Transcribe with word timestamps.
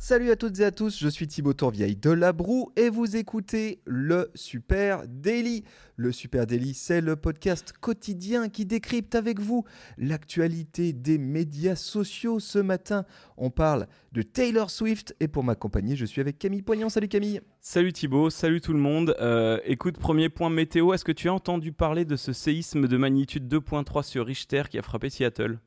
Salut 0.00 0.30
à 0.30 0.36
toutes 0.36 0.60
et 0.60 0.64
à 0.64 0.70
tous, 0.70 0.96
je 0.96 1.08
suis 1.08 1.26
Thibaut 1.26 1.54
Tourvieille 1.54 1.96
de 1.96 2.10
La 2.10 2.32
Broue 2.32 2.70
et 2.76 2.88
vous 2.88 3.16
écoutez 3.16 3.80
le 3.84 4.30
Super 4.36 5.02
Daily. 5.08 5.64
Le 5.96 6.12
Super 6.12 6.46
Daily, 6.46 6.72
c'est 6.72 7.00
le 7.00 7.16
podcast 7.16 7.74
quotidien 7.80 8.48
qui 8.48 8.64
décrypte 8.64 9.16
avec 9.16 9.40
vous 9.40 9.64
l'actualité 9.98 10.92
des 10.92 11.18
médias 11.18 11.74
sociaux. 11.74 12.38
Ce 12.38 12.60
matin, 12.60 13.06
on 13.36 13.50
parle 13.50 13.88
de 14.12 14.22
Taylor 14.22 14.70
Swift 14.70 15.16
et 15.18 15.26
pour 15.26 15.42
m'accompagner, 15.42 15.96
je 15.96 16.04
suis 16.04 16.20
avec 16.20 16.38
Camille 16.38 16.62
Poignant. 16.62 16.88
Salut 16.88 17.08
Camille. 17.08 17.40
Salut 17.60 17.92
Thibaut, 17.92 18.30
salut 18.30 18.60
tout 18.60 18.74
le 18.74 18.78
monde. 18.78 19.16
Euh, 19.20 19.58
écoute, 19.64 19.98
premier 19.98 20.28
point 20.28 20.48
météo, 20.48 20.94
est-ce 20.94 21.04
que 21.04 21.12
tu 21.12 21.28
as 21.28 21.34
entendu 21.34 21.72
parler 21.72 22.04
de 22.04 22.14
ce 22.14 22.32
séisme 22.32 22.86
de 22.86 22.96
magnitude 22.96 23.52
2.3 23.52 24.04
sur 24.04 24.26
Richter 24.26 24.62
qui 24.70 24.78
a 24.78 24.82
frappé 24.82 25.10
Seattle? 25.10 25.58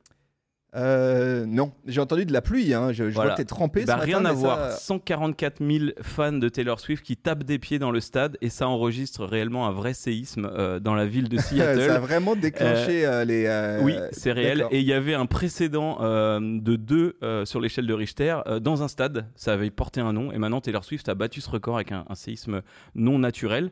Euh, 0.74 1.44
non, 1.46 1.72
j'ai 1.86 2.00
entendu 2.00 2.24
de 2.24 2.32
la 2.32 2.40
pluie, 2.40 2.72
hein. 2.72 2.92
je, 2.92 3.04
je 3.04 3.14
vois 3.14 3.24
Voilà. 3.24 3.30
que 3.32 3.36
t'es 3.36 3.44
trempé. 3.44 3.84
Bah, 3.84 3.92
ce 3.94 3.98
matin, 3.98 4.06
rien 4.06 4.24
à 4.24 4.32
voir. 4.32 4.70
ça- 4.72 4.76
144 4.78 5.58
000 5.62 5.90
fans 6.00 6.32
de 6.32 6.48
Taylor 6.48 6.80
Swift 6.80 7.04
qui 7.04 7.16
tapent 7.18 7.44
des 7.44 7.58
pieds 7.58 7.78
dans 7.78 7.90
le 7.90 8.00
stade 8.00 8.38
et 8.40 8.48
ça 8.48 8.66
enregistre 8.68 9.24
réellement 9.26 9.66
un 9.66 9.72
vrai 9.72 9.92
séisme 9.92 10.50
euh, 10.50 10.80
dans 10.80 10.94
la 10.94 11.04
ville 11.04 11.28
de 11.28 11.36
Seattle. 11.38 11.80
ça 11.82 11.96
a 11.96 11.98
vraiment 11.98 12.34
déclenché 12.36 13.04
euh, 13.04 13.24
les. 13.24 13.44
euh, 13.46 13.80
Oui, 13.82 13.94
c'est 14.12 14.32
réel. 14.32 14.64
Et 14.70 14.80
il 14.80 14.86
y 14.86 14.94
avait 14.94 15.12
un 15.14 15.26
précédent 15.26 15.98
de 16.00 16.76
2 16.76 17.18
sur 17.44 17.60
l'échelle 17.60 17.86
de 17.86 17.94
Richter 17.94 18.36
dans 18.62 18.82
un 18.82 18.88
stade. 18.88 19.26
Ça 19.36 19.52
avait 19.52 19.70
porté 19.70 20.00
un 20.00 20.12
nom. 20.14 20.32
Et 20.32 20.38
maintenant, 20.38 20.60
Taylor 20.62 20.84
Swift 20.84 21.08
a 21.08 21.14
battu 21.14 21.40
ce 21.42 21.50
record 21.50 21.76
avec 21.76 21.92
un, 21.92 22.04
un 22.08 22.14
séisme 22.14 22.62
non 22.94 23.18
naturel. 23.18 23.70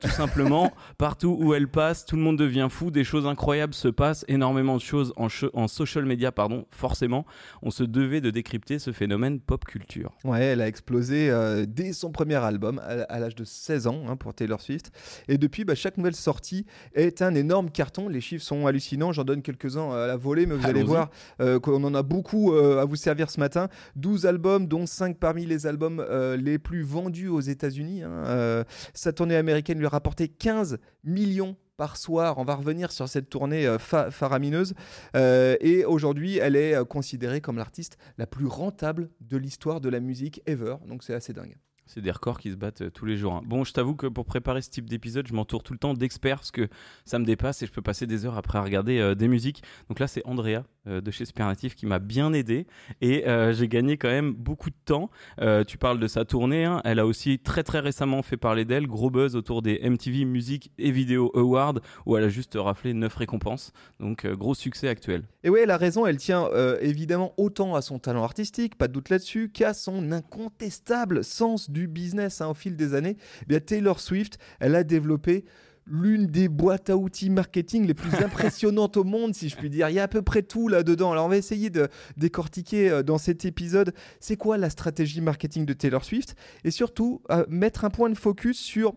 Tout 0.00 0.08
simplement, 0.08 0.72
partout 0.98 1.36
où 1.40 1.54
elle 1.54 1.68
passe, 1.68 2.04
tout 2.06 2.16
le 2.16 2.22
monde 2.22 2.38
devient 2.38 2.66
fou. 2.70 2.90
Des 2.90 3.04
choses 3.04 3.26
incroyables 3.26 3.74
se 3.74 3.88
passent. 3.88 4.24
Énormément 4.28 4.76
de 4.76 4.80
choses 4.82 5.12
en, 5.16 5.28
en 5.54 5.68
social 5.68 6.04
media, 6.04 6.32
pardon, 6.40 6.64
forcément. 6.70 7.26
On 7.60 7.70
se 7.70 7.84
devait 7.84 8.22
de 8.22 8.30
décrypter 8.30 8.78
ce 8.78 8.92
phénomène 8.92 9.40
pop 9.40 9.62
culture. 9.66 10.16
Ouais, 10.24 10.40
elle 10.42 10.62
a 10.62 10.68
explosé 10.68 11.28
euh, 11.28 11.66
dès 11.68 11.92
son 11.92 12.12
premier 12.12 12.36
album, 12.36 12.78
à, 12.78 13.02
à 13.12 13.18
l'âge 13.18 13.34
de 13.34 13.44
16 13.44 13.86
ans 13.88 14.04
hein, 14.08 14.16
pour 14.16 14.32
Taylor 14.32 14.58
Swift. 14.58 14.90
Et 15.28 15.36
depuis, 15.36 15.66
bah, 15.66 15.74
chaque 15.74 15.98
nouvelle 15.98 16.16
sortie 16.16 16.64
est 16.94 17.20
un 17.20 17.34
énorme 17.34 17.68
carton. 17.70 18.08
Les 18.08 18.22
chiffres 18.22 18.42
sont 18.42 18.66
hallucinants. 18.66 19.12
J'en 19.12 19.24
donne 19.24 19.42
quelques-uns 19.42 19.90
à 19.90 20.06
la 20.06 20.16
volée, 20.16 20.46
mais 20.46 20.54
vous 20.54 20.66
allez 20.66 20.82
voir 20.82 21.10
euh, 21.42 21.60
qu'on 21.60 21.84
en 21.84 21.94
a 21.94 22.02
beaucoup 22.02 22.54
euh, 22.54 22.80
à 22.80 22.86
vous 22.86 22.96
servir 22.96 23.28
ce 23.28 23.38
matin. 23.38 23.68
12 23.96 24.24
albums, 24.24 24.66
dont 24.66 24.86
5 24.86 25.18
parmi 25.18 25.44
les 25.44 25.66
albums 25.66 26.02
les 26.38 26.58
plus 26.58 26.80
vendus 26.82 27.28
aux 27.28 27.40
États-Unis. 27.40 28.02
hein. 28.02 28.64
Sa 28.94 29.12
tournée 29.12 29.36
américaine 29.36 29.78
lui 29.78 29.84
a 29.84 29.90
rapporté 29.90 30.28
15 30.28 30.78
millions 31.04 31.54
par 31.80 31.96
soir. 31.96 32.36
On 32.36 32.44
va 32.44 32.56
revenir 32.56 32.92
sur 32.92 33.08
cette 33.08 33.30
tournée 33.30 33.66
euh, 33.66 33.78
fa- 33.78 34.10
faramineuse. 34.10 34.74
Euh, 35.16 35.56
et 35.60 35.86
aujourd'hui, 35.86 36.36
elle 36.36 36.54
est 36.54 36.74
euh, 36.74 36.84
considérée 36.84 37.40
comme 37.40 37.56
l'artiste 37.56 37.96
la 38.18 38.26
plus 38.26 38.44
rentable 38.44 39.08
de 39.22 39.38
l'histoire 39.38 39.80
de 39.80 39.88
la 39.88 39.98
musique 39.98 40.42
ever. 40.44 40.76
Donc 40.86 41.02
c'est 41.02 41.14
assez 41.14 41.32
dingue. 41.32 41.56
C'est 41.86 42.02
des 42.02 42.10
records 42.10 42.38
qui 42.38 42.50
se 42.50 42.56
battent 42.56 42.92
tous 42.92 43.06
les 43.06 43.16
jours. 43.16 43.32
hein. 43.32 43.42
Bon, 43.46 43.64
je 43.64 43.72
t'avoue 43.72 43.94
que 43.96 44.06
pour 44.06 44.26
préparer 44.26 44.60
ce 44.60 44.68
type 44.68 44.90
d'épisode, 44.90 45.26
je 45.26 45.32
m'entoure 45.32 45.62
tout 45.62 45.72
le 45.72 45.78
temps 45.78 45.94
d'experts 45.94 46.36
parce 46.36 46.50
que 46.50 46.68
ça 47.06 47.18
me 47.18 47.24
dépasse 47.24 47.62
et 47.62 47.66
je 47.66 47.72
peux 47.72 47.80
passer 47.82 48.06
des 48.06 48.26
heures 48.26 48.36
après 48.36 48.58
à 48.58 48.62
regarder 48.62 49.14
des 49.16 49.26
musiques. 49.26 49.62
Donc 49.88 50.00
là, 50.00 50.06
c'est 50.06 50.24
Andrea 50.26 50.62
de 50.86 51.10
chez 51.10 51.24
Supernatif 51.24 51.74
qui 51.74 51.84
m'a 51.86 51.98
bien 51.98 52.32
aidé 52.32 52.66
et 53.00 53.28
euh, 53.28 53.52
j'ai 53.52 53.68
gagné 53.68 53.98
quand 53.98 54.08
même 54.08 54.32
beaucoup 54.32 54.70
de 54.70 54.76
temps. 54.84 55.10
Euh, 55.40 55.62
tu 55.62 55.76
parles 55.76 56.00
de 56.00 56.06
sa 56.06 56.24
tournée. 56.24 56.64
hein. 56.64 56.80
Elle 56.84 56.98
a 56.98 57.06
aussi 57.06 57.38
très 57.38 57.62
très 57.62 57.80
récemment 57.80 58.22
fait 58.22 58.36
parler 58.38 58.64
d'elle. 58.64 58.86
Gros 58.86 59.10
buzz 59.10 59.36
autour 59.36 59.60
des 59.62 59.78
MTV 59.82 60.24
Music 60.24 60.72
et 60.78 60.90
Video 60.90 61.30
Awards 61.34 61.80
où 62.06 62.16
elle 62.16 62.24
a 62.24 62.28
juste 62.28 62.56
raflé 62.58 62.94
9 62.94 63.14
récompenses. 63.14 63.72
Donc 63.98 64.24
euh, 64.24 64.34
gros 64.34 64.54
succès 64.54 64.88
actuel. 64.88 65.24
Et 65.44 65.50
oui, 65.50 65.60
elle 65.62 65.70
a 65.70 65.76
raison, 65.76 66.06
elle 66.06 66.16
tient 66.16 66.46
euh, 66.52 66.78
évidemment 66.80 67.34
autant 67.36 67.74
à 67.74 67.82
son 67.82 67.98
talent 67.98 68.24
artistique, 68.24 68.76
pas 68.76 68.88
de 68.88 68.92
doute 68.92 69.10
là-dessus, 69.10 69.50
qu'à 69.50 69.74
son 69.74 70.12
incontestable 70.12 71.24
sens 71.24 71.70
du 71.70 71.88
business 71.88 72.40
hein, 72.40 72.48
au 72.48 72.54
fil 72.54 72.76
des 72.76 72.94
années. 72.94 73.16
Eh 73.42 73.46
bien, 73.46 73.60
Taylor 73.60 74.00
Swift, 74.00 74.38
elle 74.60 74.74
a 74.74 74.84
développé 74.84 75.44
l'une 75.90 76.26
des 76.26 76.48
boîtes 76.48 76.88
à 76.88 76.96
outils 76.96 77.30
marketing 77.30 77.86
les 77.86 77.94
plus 77.94 78.14
impressionnantes 78.24 78.96
au 78.96 79.04
monde, 79.04 79.34
si 79.34 79.48
je 79.48 79.56
puis 79.56 79.68
dire. 79.68 79.88
Il 79.88 79.94
y 79.94 79.98
a 79.98 80.04
à 80.04 80.08
peu 80.08 80.22
près 80.22 80.42
tout 80.42 80.68
là-dedans. 80.68 81.12
Alors, 81.12 81.26
on 81.26 81.28
va 81.28 81.36
essayer 81.36 81.68
de 81.68 81.88
décortiquer 82.16 82.90
euh, 82.90 83.02
dans 83.02 83.18
cet 83.18 83.44
épisode 83.44 83.92
c'est 84.20 84.36
quoi 84.36 84.56
la 84.56 84.70
stratégie 84.70 85.20
marketing 85.20 85.66
de 85.66 85.72
Taylor 85.72 86.04
Swift 86.04 86.36
et 86.64 86.70
surtout 86.70 87.22
euh, 87.30 87.44
mettre 87.48 87.84
un 87.84 87.90
point 87.90 88.08
de 88.08 88.14
focus 88.14 88.58
sur 88.58 88.94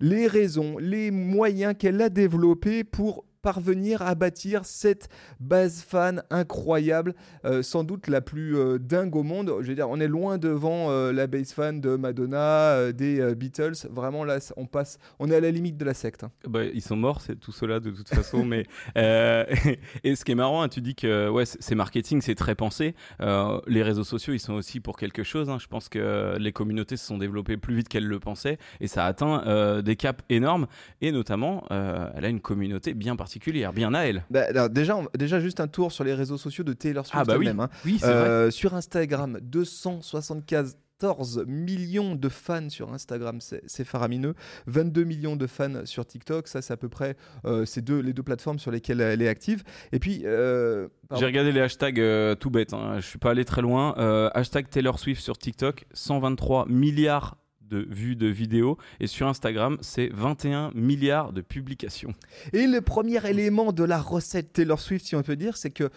les 0.00 0.26
raisons, 0.26 0.76
les 0.78 1.10
moyens 1.10 1.74
qu'elle 1.78 2.00
a 2.02 2.08
développés 2.08 2.84
pour 2.84 3.24
parvenir 3.44 4.00
à 4.00 4.14
bâtir 4.14 4.64
cette 4.64 5.10
base 5.38 5.82
fan 5.82 6.22
incroyable, 6.30 7.14
euh, 7.44 7.62
sans 7.62 7.84
doute 7.84 8.08
la 8.08 8.22
plus 8.22 8.56
euh, 8.56 8.78
dingue 8.78 9.14
au 9.16 9.22
monde. 9.22 9.52
Je 9.60 9.68
veux 9.68 9.74
dire, 9.74 9.90
on 9.90 10.00
est 10.00 10.08
loin 10.08 10.38
devant 10.38 10.90
euh, 10.90 11.12
la 11.12 11.26
base 11.26 11.52
fan 11.52 11.78
de 11.78 11.94
Madonna, 11.96 12.90
des 12.92 13.34
Beatles. 13.34 13.86
Vraiment 13.90 14.24
là, 14.24 14.38
on 14.56 14.64
passe, 14.64 14.98
on 15.18 15.30
est 15.30 15.36
à 15.36 15.40
la 15.40 15.50
limite 15.50 15.76
de 15.76 15.84
la 15.84 15.92
secte. 15.92 16.24
hein. 16.24 16.30
Bah, 16.48 16.64
ils 16.64 16.80
sont 16.80 16.96
morts, 16.96 17.20
c'est 17.20 17.36
tout 17.38 17.52
cela 17.52 17.80
de 17.80 17.90
toute 17.90 18.08
façon. 18.08 18.46
mais 18.46 18.64
et 20.04 20.16
ce 20.16 20.24
qui 20.24 20.32
est 20.32 20.36
marrant, 20.36 20.62
hein, 20.62 20.68
tu 20.68 20.80
dis 20.80 20.94
que 20.94 21.28
ouais, 21.28 21.44
c'est 21.44 21.74
marketing, 21.74 22.22
c'est 22.22 22.34
très 22.34 22.54
pensé. 22.54 22.94
Les 23.20 23.82
réseaux 23.82 24.04
sociaux, 24.04 24.32
ils 24.32 24.38
sont 24.40 24.54
aussi 24.54 24.80
pour 24.80 24.96
quelque 24.96 25.22
chose. 25.22 25.50
hein. 25.50 25.58
Je 25.60 25.66
pense 25.66 25.90
que 25.90 26.36
les 26.38 26.52
communautés 26.52 26.96
se 26.96 27.06
sont 27.06 27.18
développées 27.18 27.58
plus 27.58 27.74
vite 27.76 27.88
qu'elles 27.88 28.06
le 28.08 28.20
pensaient 28.20 28.56
et 28.80 28.86
ça 28.86 29.04
a 29.04 29.08
atteint 29.08 29.82
des 29.82 29.96
caps 29.96 30.24
énormes. 30.30 30.66
Et 31.02 31.12
notamment, 31.12 31.64
elle 31.70 32.24
a 32.24 32.28
une 32.28 32.40
communauté 32.40 32.94
bien 32.94 33.16
particulière, 33.16 33.33
bien 33.74 33.94
à 33.94 34.00
elle. 34.02 34.24
Bah, 34.30 34.44
alors, 34.48 34.70
déjà, 34.70 34.96
on- 34.96 35.06
déjà 35.16 35.40
juste 35.40 35.60
un 35.60 35.68
tour 35.68 35.92
sur 35.92 36.04
les 36.04 36.14
réseaux 36.14 36.38
sociaux 36.38 36.64
de 36.64 36.72
Taylor 36.72 37.04
Swift 37.06 37.18
Ah 37.20 37.24
bah 37.24 37.36
oui. 37.38 37.48
hein. 37.48 37.68
Oui, 37.84 37.98
c'est 38.00 38.06
vrai. 38.06 38.14
Euh, 38.28 38.50
sur 38.50 38.74
Instagram, 38.74 39.38
274 39.42 41.44
millions 41.46 42.14
de 42.14 42.28
fans 42.28 42.68
sur 42.70 42.92
Instagram, 42.92 43.38
c'est 43.40 43.84
faramineux. 43.84 44.34
22 44.66 45.04
millions 45.04 45.36
de 45.36 45.46
fans 45.46 45.84
sur 45.84 46.06
TikTok, 46.06 46.48
ça 46.48 46.62
c'est 46.62 46.72
à 46.72 46.76
peu 46.76 46.88
près 46.88 47.16
euh, 47.44 47.64
ces 47.64 47.82
deux, 47.82 48.00
les 48.00 48.12
deux 48.12 48.22
plateformes 48.22 48.58
sur 48.58 48.70
lesquelles 48.70 49.00
elle 49.00 49.22
est 49.22 49.28
active. 49.28 49.62
Et 49.92 49.98
puis, 49.98 50.22
euh. 50.24 50.88
J'ai 51.16 51.26
regardé 51.26 51.52
les 51.52 51.60
hashtags 51.60 52.00
euh, 52.00 52.34
tout 52.34 52.50
bête, 52.50 52.72
hein. 52.72 52.96
je 53.00 53.06
suis 53.06 53.18
pas 53.18 53.30
allé 53.30 53.44
très 53.44 53.62
loin. 53.62 53.94
Euh, 53.98 54.30
hashtag 54.34 54.68
Taylor 54.70 54.98
Swift 54.98 55.22
sur 55.22 55.36
TikTok, 55.38 55.84
123 55.92 56.66
milliards 56.68 57.36
de 57.74 57.86
vues 57.90 58.16
de 58.16 58.26
vidéos. 58.26 58.78
Et 59.00 59.06
sur 59.06 59.26
Instagram, 59.26 59.78
c'est 59.80 60.08
21 60.12 60.70
milliards 60.74 61.32
de 61.32 61.40
publications. 61.40 62.14
Et 62.52 62.66
le 62.66 62.80
premier 62.80 63.26
élément 63.28 63.72
de 63.72 63.84
la 63.84 64.00
recette 64.00 64.52
Taylor 64.52 64.80
Swift, 64.80 65.06
si 65.06 65.16
on 65.16 65.22
peut 65.22 65.36
dire, 65.36 65.56
c'est 65.56 65.70
que 65.70 65.90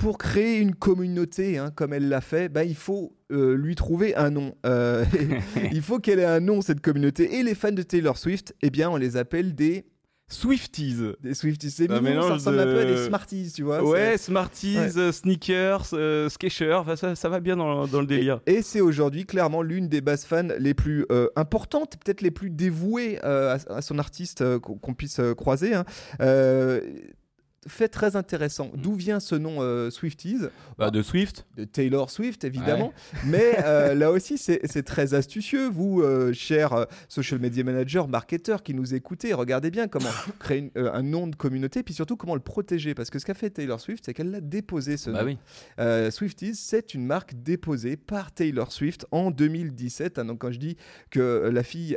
pour 0.00 0.16
créer 0.16 0.58
une 0.58 0.74
communauté, 0.74 1.58
hein, 1.58 1.70
comme 1.74 1.92
elle 1.92 2.08
l'a 2.08 2.22
fait, 2.22 2.48
bah, 2.48 2.64
il 2.64 2.74
faut 2.74 3.12
euh, 3.30 3.54
lui 3.54 3.74
trouver 3.74 4.16
un 4.16 4.30
nom. 4.30 4.54
Euh, 4.64 5.04
il 5.72 5.82
faut 5.82 5.98
qu'elle 5.98 6.18
ait 6.18 6.24
un 6.24 6.40
nom, 6.40 6.62
cette 6.62 6.80
communauté. 6.80 7.38
Et 7.38 7.42
les 7.42 7.54
fans 7.54 7.70
de 7.70 7.82
Taylor 7.82 8.16
Swift, 8.16 8.54
eh 8.62 8.70
bien, 8.70 8.88
on 8.88 8.96
les 8.96 9.18
appelle 9.18 9.54
des, 9.54 9.84
Swifties. 10.30 10.96
des 11.22 11.34
Swifties. 11.34 11.70
C'est 11.70 11.82
mignon, 11.88 11.96
ça 11.96 12.00
mélange 12.02 12.30
ressemble 12.32 12.58
un 12.60 12.64
peu 12.64 12.78
à 12.80 12.84
de- 12.84 12.94
des 12.94 13.06
Smarties, 13.06 13.52
tu 13.54 13.62
vois. 13.64 13.82
Ouais, 13.84 14.16
Smarties, 14.16 14.78
Ouais. 14.78 15.12
sneakers, 15.12 15.86
euh, 15.92 16.28
Skechers, 16.28 16.82
ça, 16.96 17.14
ça 17.14 17.28
va 17.28 17.40
bien 17.40 17.56
dans, 17.56 17.86
dans 17.86 18.00
le 18.00 18.06
délire. 18.06 18.40
Et 18.46 18.62
c'est 18.62 18.80
aujourd'hui 18.80 19.26
clairement 19.26 19.62
l'une 19.62 19.88
des 19.88 20.00
bases 20.00 20.24
fans 20.24 20.48
les 20.58 20.72
plus 20.74 21.04
euh, 21.10 21.28
importantes, 21.36 21.96
peut-être 22.02 22.20
les 22.22 22.30
plus 22.30 22.48
dévouées 22.50 23.18
euh, 23.24 23.56
à, 23.68 23.74
à 23.76 23.82
son 23.82 23.98
artiste 23.98 24.40
euh, 24.40 24.58
qu'on 24.58 24.94
puisse 24.94 25.20
croiser. 25.36 25.74
hein. 25.74 25.84
Fait 27.68 27.88
très 27.88 28.16
intéressant. 28.16 28.70
D'où 28.74 28.94
vient 28.94 29.20
ce 29.20 29.34
nom 29.34 29.56
euh, 29.60 29.90
Swifties? 29.90 30.38
Bah, 30.78 30.90
de 30.90 31.02
Swift. 31.02 31.44
de 31.58 31.64
Taylor 31.64 32.08
Swift, 32.08 32.42
évidemment. 32.44 32.94
Mais 33.26 33.56
euh, 33.64 33.92
là 33.94 34.10
aussi, 34.10 34.38
c'est 34.38 34.82
très 34.82 35.12
astucieux. 35.12 35.68
Vous, 35.68 36.00
euh, 36.00 36.32
cher 36.32 36.72
euh, 36.72 36.84
social 37.08 37.38
media 37.38 37.62
manager, 37.62 38.08
marketeur 38.08 38.62
qui 38.62 38.72
nous 38.72 38.94
écoutez, 38.94 39.34
regardez 39.34 39.70
bien 39.70 39.88
comment 39.88 40.08
créer 40.38 40.70
une- 40.74 40.86
un 40.86 41.02
nom 41.02 41.26
de 41.26 41.36
communauté, 41.36 41.82
puis 41.82 41.92
surtout 41.92 42.16
comment 42.16 42.34
le 42.34 42.40
protéger. 42.40 42.94
Parce 42.94 43.10
que 43.10 43.18
ce 43.18 43.26
qu'a 43.26 43.34
fait 43.34 43.50
Taylor 43.50 43.78
Swift, 43.78 44.04
c'est 44.06 44.14
qu'elle 44.14 44.30
l'a 44.30 44.40
déposé 44.40 44.96
ce 44.96 45.10
Bah 45.10 45.22
nom. 45.22 45.36
oui. 45.78 46.10
Swifties, 46.12 46.54
c'est 46.54 46.94
une 46.94 47.04
marque 47.04 47.34
déposée 47.42 47.98
par 47.98 48.32
Taylor 48.32 48.72
Swift 48.72 49.04
en 49.10 49.30
2017. 49.30 50.18
hein. 50.18 50.24
donc 50.24 50.38
quand 50.38 50.50
je 50.50 50.58
dis 50.58 50.76
que 51.10 51.50
la 51.52 51.62
fille, 51.62 51.94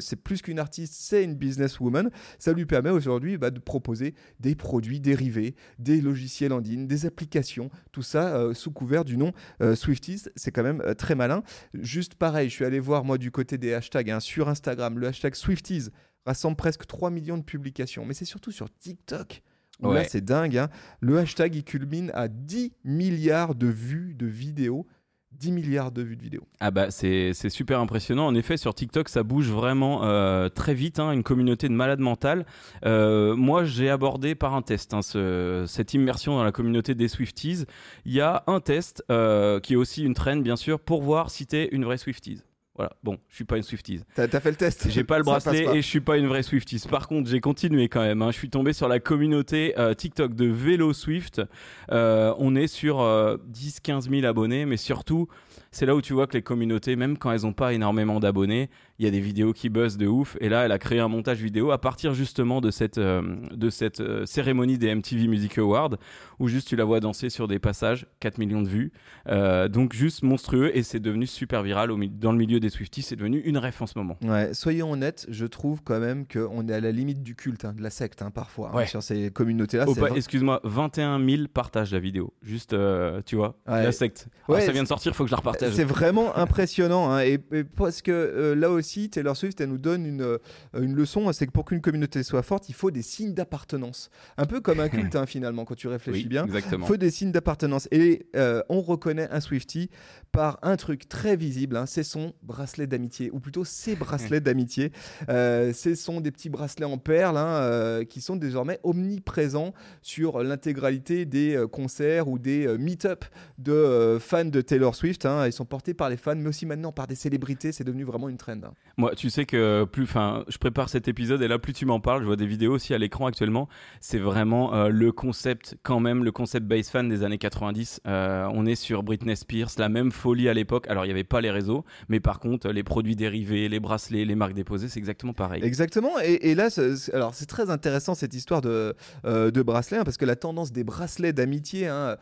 c'est 0.00 0.16
plus 0.20 0.42
qu'une 0.42 0.58
artiste, 0.58 0.94
c'est 0.96 1.22
une 1.22 1.36
businesswoman, 1.36 2.10
ça 2.40 2.52
lui 2.52 2.66
permet 2.66 2.90
aujourd'hui 2.90 3.38
bah, 3.38 3.50
de 3.50 3.60
proposer 3.60 4.14
des 4.40 4.56
produits 4.56 4.79
dérivés, 4.80 5.54
des 5.78 6.00
logiciels 6.00 6.52
en 6.52 6.58
ligne, 6.58 6.86
des 6.86 7.06
applications, 7.06 7.70
tout 7.92 8.02
ça 8.02 8.36
euh, 8.36 8.54
sous 8.54 8.70
couvert 8.72 9.04
du 9.04 9.16
nom 9.16 9.32
euh, 9.62 9.74
Swifties. 9.74 10.22
C'est 10.36 10.50
quand 10.50 10.62
même 10.62 10.80
euh, 10.80 10.94
très 10.94 11.14
malin. 11.14 11.42
Juste 11.74 12.14
pareil, 12.14 12.48
je 12.48 12.54
suis 12.54 12.64
allé 12.64 12.80
voir 12.80 13.04
moi 13.04 13.18
du 13.18 13.30
côté 13.30 13.58
des 13.58 13.74
hashtags 13.74 14.10
hein, 14.10 14.20
sur 14.20 14.48
Instagram. 14.48 14.98
Le 14.98 15.08
hashtag 15.08 15.34
Swifties 15.34 15.88
rassemble 16.26 16.56
presque 16.56 16.86
3 16.86 17.10
millions 17.10 17.38
de 17.38 17.42
publications, 17.42 18.04
mais 18.04 18.14
c'est 18.14 18.24
surtout 18.24 18.52
sur 18.52 18.68
TikTok. 18.78 19.42
Là, 19.82 19.88
Ouais. 19.88 20.06
c'est 20.08 20.22
dingue. 20.24 20.58
hein. 20.58 20.68
Le 21.00 21.16
hashtag, 21.18 21.54
il 21.54 21.64
culmine 21.64 22.10
à 22.12 22.28
10 22.28 22.72
milliards 22.84 23.54
de 23.54 23.66
vues 23.66 24.14
de 24.14 24.26
vidéos. 24.26 24.86
10 25.32 25.52
milliards 25.52 25.92
de 25.92 26.02
vues 26.02 26.16
de 26.16 26.22
vidéos. 26.22 26.46
Ah 26.60 26.70
bah 26.70 26.90
c'est 26.90 27.32
super 27.48 27.80
impressionnant. 27.80 28.26
En 28.26 28.34
effet, 28.34 28.56
sur 28.56 28.74
TikTok, 28.74 29.08
ça 29.08 29.22
bouge 29.22 29.48
vraiment 29.50 30.04
euh, 30.04 30.48
très 30.48 30.74
vite. 30.74 30.98
hein, 30.98 31.12
une 31.12 31.22
communauté 31.22 31.68
de 31.68 31.72
malades 31.74 32.00
mentales. 32.00 32.44
Euh, 32.84 33.34
moi, 33.36 33.64
j'ai 33.64 33.88
abordé 33.90 34.34
par 34.34 34.54
un 34.54 34.62
test 34.62 34.92
hein, 34.92 35.02
ce- 35.02 35.64
cette 35.66 35.94
immersion 35.94 36.36
dans 36.36 36.44
la 36.44 36.52
communauté 36.52 36.94
des 36.94 37.08
Swifties. 37.08 37.64
Il 38.04 38.12
y 38.12 38.20
a 38.20 38.42
un 38.48 38.60
test 38.60 39.04
euh, 39.10 39.60
qui 39.60 39.74
est 39.74 39.76
aussi 39.76 40.04
une 40.04 40.14
traîne, 40.14 40.42
bien 40.42 40.56
sûr, 40.56 40.78
pour 40.80 41.00
voir 41.02 41.30
si 41.30 41.46
t'es 41.46 41.68
une 41.72 41.84
vraie 41.84 41.98
Swifties. 41.98 42.42
Voilà. 42.76 42.92
Bon, 43.02 43.18
je 43.28 43.34
suis 43.34 43.44
pas 43.44 43.56
une 43.56 43.62
Swifties. 43.62 44.00
T'as 44.14 44.24
as 44.32 44.40
fait 44.40 44.50
le 44.50 44.56
test 44.56 44.88
J'ai 44.90 45.04
pas 45.04 45.18
le 45.18 45.24
bracelet 45.24 45.64
pas. 45.64 45.74
et 45.74 45.82
je 45.82 45.86
suis 45.86 46.00
pas 46.00 46.16
une 46.16 46.28
vraie 46.28 46.42
Swifties. 46.42 46.82
Par 46.88 47.08
contre, 47.08 47.28
j'ai 47.28 47.40
continué 47.40 47.88
quand 47.88 48.00
même. 48.00 48.22
hein. 48.22 48.30
Je 48.30 48.36
suis 48.38 48.48
tombé 48.48 48.72
sur 48.72 48.88
la 48.88 49.00
communauté 49.00 49.74
euh, 49.78 49.92
TikTok 49.92 50.34
de 50.34 50.46
Vélo 50.46 50.92
Swift. 50.92 51.42
Euh, 51.90 52.32
on 52.38 52.54
est 52.56 52.68
sur 52.68 52.98
10-15 53.00 54.08
000 54.08 54.24
abonnés, 54.24 54.64
mais 54.66 54.76
surtout, 54.76 55.28
c'est 55.72 55.84
là 55.86 55.94
où 55.94 56.00
tu 56.00 56.12
vois 56.12 56.26
que 56.26 56.34
les 56.34 56.42
communautés, 56.42 56.96
même 56.96 57.18
quand 57.18 57.32
elles 57.32 57.44
ont 57.46 57.52
pas 57.52 57.72
énormément 57.74 58.20
d'abonnés, 58.20 58.70
il 59.00 59.04
y 59.04 59.08
a 59.08 59.10
des 59.10 59.20
vidéos 59.20 59.54
qui 59.54 59.70
buzzent 59.70 59.96
de 59.96 60.06
ouf. 60.06 60.36
Et 60.40 60.50
là, 60.50 60.66
elle 60.66 60.72
a 60.72 60.78
créé 60.78 60.98
un 61.00 61.08
montage 61.08 61.38
vidéo 61.40 61.70
à 61.70 61.78
partir 61.80 62.12
justement 62.12 62.60
de 62.60 62.70
cette, 62.70 62.98
euh, 62.98 63.22
de 63.50 63.70
cette 63.70 64.00
euh, 64.00 64.26
cérémonie 64.26 64.76
des 64.76 64.94
MTV 64.94 65.26
Music 65.26 65.56
Awards, 65.56 65.96
où 66.38 66.48
juste 66.48 66.68
tu 66.68 66.76
la 66.76 66.84
vois 66.84 67.00
danser 67.00 67.30
sur 67.30 67.48
des 67.48 67.58
passages, 67.58 68.06
4 68.20 68.36
millions 68.36 68.60
de 68.60 68.68
vues. 68.68 68.92
Euh, 69.26 69.68
donc 69.68 69.94
juste 69.94 70.22
monstrueux 70.22 70.76
et 70.76 70.82
c'est 70.82 71.00
devenu 71.00 71.26
super 71.26 71.62
viral 71.62 71.90
au 71.90 71.98
dans 71.98 72.30
le 72.32 72.36
milieu 72.36 72.60
des 72.60 72.68
Swifties. 72.68 73.00
C'est 73.00 73.16
devenu 73.16 73.38
une 73.38 73.56
ref 73.56 73.80
en 73.80 73.86
ce 73.86 73.98
moment. 73.98 74.18
Ouais, 74.22 74.52
soyons 74.52 74.92
honnêtes, 74.92 75.24
je 75.30 75.46
trouve 75.46 75.80
quand 75.82 75.98
même 75.98 76.26
qu'on 76.26 76.68
est 76.68 76.74
à 76.74 76.80
la 76.80 76.92
limite 76.92 77.22
du 77.22 77.34
culte, 77.34 77.64
hein, 77.64 77.72
de 77.72 77.82
la 77.82 77.88
secte 77.88 78.20
hein, 78.20 78.30
parfois, 78.30 78.70
hein, 78.74 78.84
sur 78.84 79.02
ces 79.02 79.30
communautés-là. 79.30 79.86
Oh, 79.88 79.94
Excuse-moi, 80.14 80.60
21 80.64 81.24
000 81.26 81.44
partages 81.50 81.90
la 81.90 82.00
vidéo. 82.00 82.34
Juste, 82.42 82.76
tu 83.24 83.36
vois, 83.36 83.56
Ouais. 83.66 83.82
la 83.82 83.92
secte. 83.92 84.28
Ah, 84.46 84.60
ça 84.60 84.72
vient 84.72 84.82
de 84.82 84.88
sortir, 84.88 85.16
faut 85.16 85.24
que 85.24 85.30
je 85.30 85.34
la 85.34 85.38
repartage. 85.38 85.72
C'est 85.72 85.84
vraiment 85.84 86.36
impressionnant. 86.36 87.18
et, 87.18 87.38
et 87.52 87.64
parce 87.64 88.02
que 88.02 88.54
là 88.58 88.68
aussi, 88.70 88.89
Taylor 89.10 89.36
Swift, 89.36 89.60
elle 89.60 89.68
nous 89.68 89.78
donne 89.78 90.06
une, 90.06 90.22
euh, 90.22 90.38
une 90.74 90.94
leçon 90.94 91.20
c'est 91.32 91.46
que 91.46 91.52
pour 91.52 91.64
qu'une 91.64 91.80
communauté 91.80 92.22
soit 92.22 92.42
forte, 92.42 92.68
il 92.68 92.74
faut 92.74 92.90
des 92.90 93.02
signes 93.02 93.34
d'appartenance. 93.34 94.10
Un 94.36 94.46
peu 94.46 94.60
comme 94.60 94.80
un 94.80 94.88
culte, 94.90 95.16
hein, 95.16 95.26
finalement, 95.26 95.64
quand 95.64 95.74
tu 95.74 95.88
réfléchis 95.88 96.22
Oui, 96.22 96.28
bien. 96.28 96.46
Il 96.46 96.84
faut 96.84 96.96
des 96.96 97.10
signes 97.10 97.32
d'appartenance. 97.32 97.88
Et 97.90 98.26
euh, 98.36 98.62
on 98.68 98.80
reconnaît 98.80 99.28
un 99.30 99.40
Swifty 99.40 99.90
par 100.32 100.58
un 100.62 100.76
truc 100.76 101.08
très 101.08 101.36
visible, 101.36 101.76
hein, 101.76 101.86
c'est 101.86 102.04
son 102.04 102.34
bracelet 102.42 102.86
d'amitié, 102.86 103.30
ou 103.32 103.40
plutôt 103.40 103.64
ses 103.64 103.96
bracelets 103.96 104.40
d'amitié. 104.40 104.92
Euh, 105.28 105.72
ce 105.72 105.94
sont 105.94 106.20
des 106.20 106.30
petits 106.30 106.50
bracelets 106.50 106.84
en 106.84 106.98
perles 106.98 107.36
hein, 107.36 107.60
euh, 107.62 108.04
qui 108.04 108.20
sont 108.20 108.36
désormais 108.36 108.78
omniprésents 108.82 109.74
sur 110.02 110.42
l'intégralité 110.42 111.26
des 111.26 111.64
concerts 111.70 112.28
ou 112.28 112.38
des 112.38 112.66
meet-up 112.78 113.24
de 113.58 114.18
fans 114.20 114.44
de 114.44 114.60
Taylor 114.60 114.94
Swift. 114.94 115.26
Ils 115.46 115.52
sont 115.52 115.64
portés 115.64 115.94
par 115.94 116.08
les 116.08 116.16
fans, 116.16 116.36
mais 116.36 116.48
aussi 116.48 116.66
maintenant 116.66 116.92
par 116.92 117.06
des 117.06 117.14
célébrités. 117.14 117.72
C'est 117.72 117.84
devenu 117.84 118.04
vraiment 118.04 118.28
une 118.28 118.36
trend. 118.36 118.60
Moi, 119.00 119.14
tu 119.14 119.30
sais 119.30 119.46
que 119.46 119.84
plus, 119.84 120.02
enfin, 120.02 120.44
je 120.48 120.58
prépare 120.58 120.90
cet 120.90 121.08
épisode 121.08 121.40
et 121.40 121.48
là, 121.48 121.58
plus 121.58 121.72
tu 121.72 121.86
m'en 121.86 122.00
parles, 122.00 122.20
je 122.20 122.26
vois 122.26 122.36
des 122.36 122.46
vidéos 122.46 122.74
aussi 122.74 122.92
à 122.92 122.98
l'écran 122.98 123.24
actuellement. 123.24 123.66
C'est 124.02 124.18
vraiment 124.18 124.74
euh, 124.74 124.88
le 124.88 125.10
concept, 125.10 125.76
quand 125.82 126.00
même, 126.00 126.22
le 126.22 126.32
concept 126.32 126.66
base 126.66 126.90
fan 126.90 127.08
des 127.08 127.22
années 127.22 127.38
90. 127.38 128.02
Euh, 128.06 128.46
on 128.52 128.66
est 128.66 128.74
sur 128.74 129.02
Britney 129.02 129.36
Spears, 129.36 129.70
la 129.78 129.88
même 129.88 130.12
folie 130.12 130.50
à 130.50 130.54
l'époque. 130.54 130.86
Alors, 130.88 131.06
il 131.06 131.08
n'y 131.08 131.12
avait 131.12 131.24
pas 131.24 131.40
les 131.40 131.50
réseaux, 131.50 131.82
mais 132.10 132.20
par 132.20 132.40
contre, 132.40 132.68
les 132.68 132.82
produits 132.82 133.16
dérivés, 133.16 133.70
les 133.70 133.80
bracelets, 133.80 134.26
les 134.26 134.34
marques 134.34 134.52
déposées, 134.52 134.88
c'est 134.90 134.98
exactement 134.98 135.32
pareil. 135.32 135.62
Exactement. 135.64 136.18
Et, 136.22 136.54
là, 136.54 136.68
alors 137.14 137.34
c'est 137.34 137.46
très 137.46 137.70
intéressant 137.70 138.14
cette 138.14 138.34
histoire 138.34 138.60
de, 138.60 138.94
euh, 139.24 139.50
de 139.50 139.62
bracelets, 139.62 139.98
hein, 139.98 140.04
parce 140.04 140.18
que 140.18 140.26
la 140.26 140.36
tendance 140.36 140.72
des 140.72 140.84
bracelets 140.84 141.32
d'amitié 141.32 141.86
hein, 141.86 142.16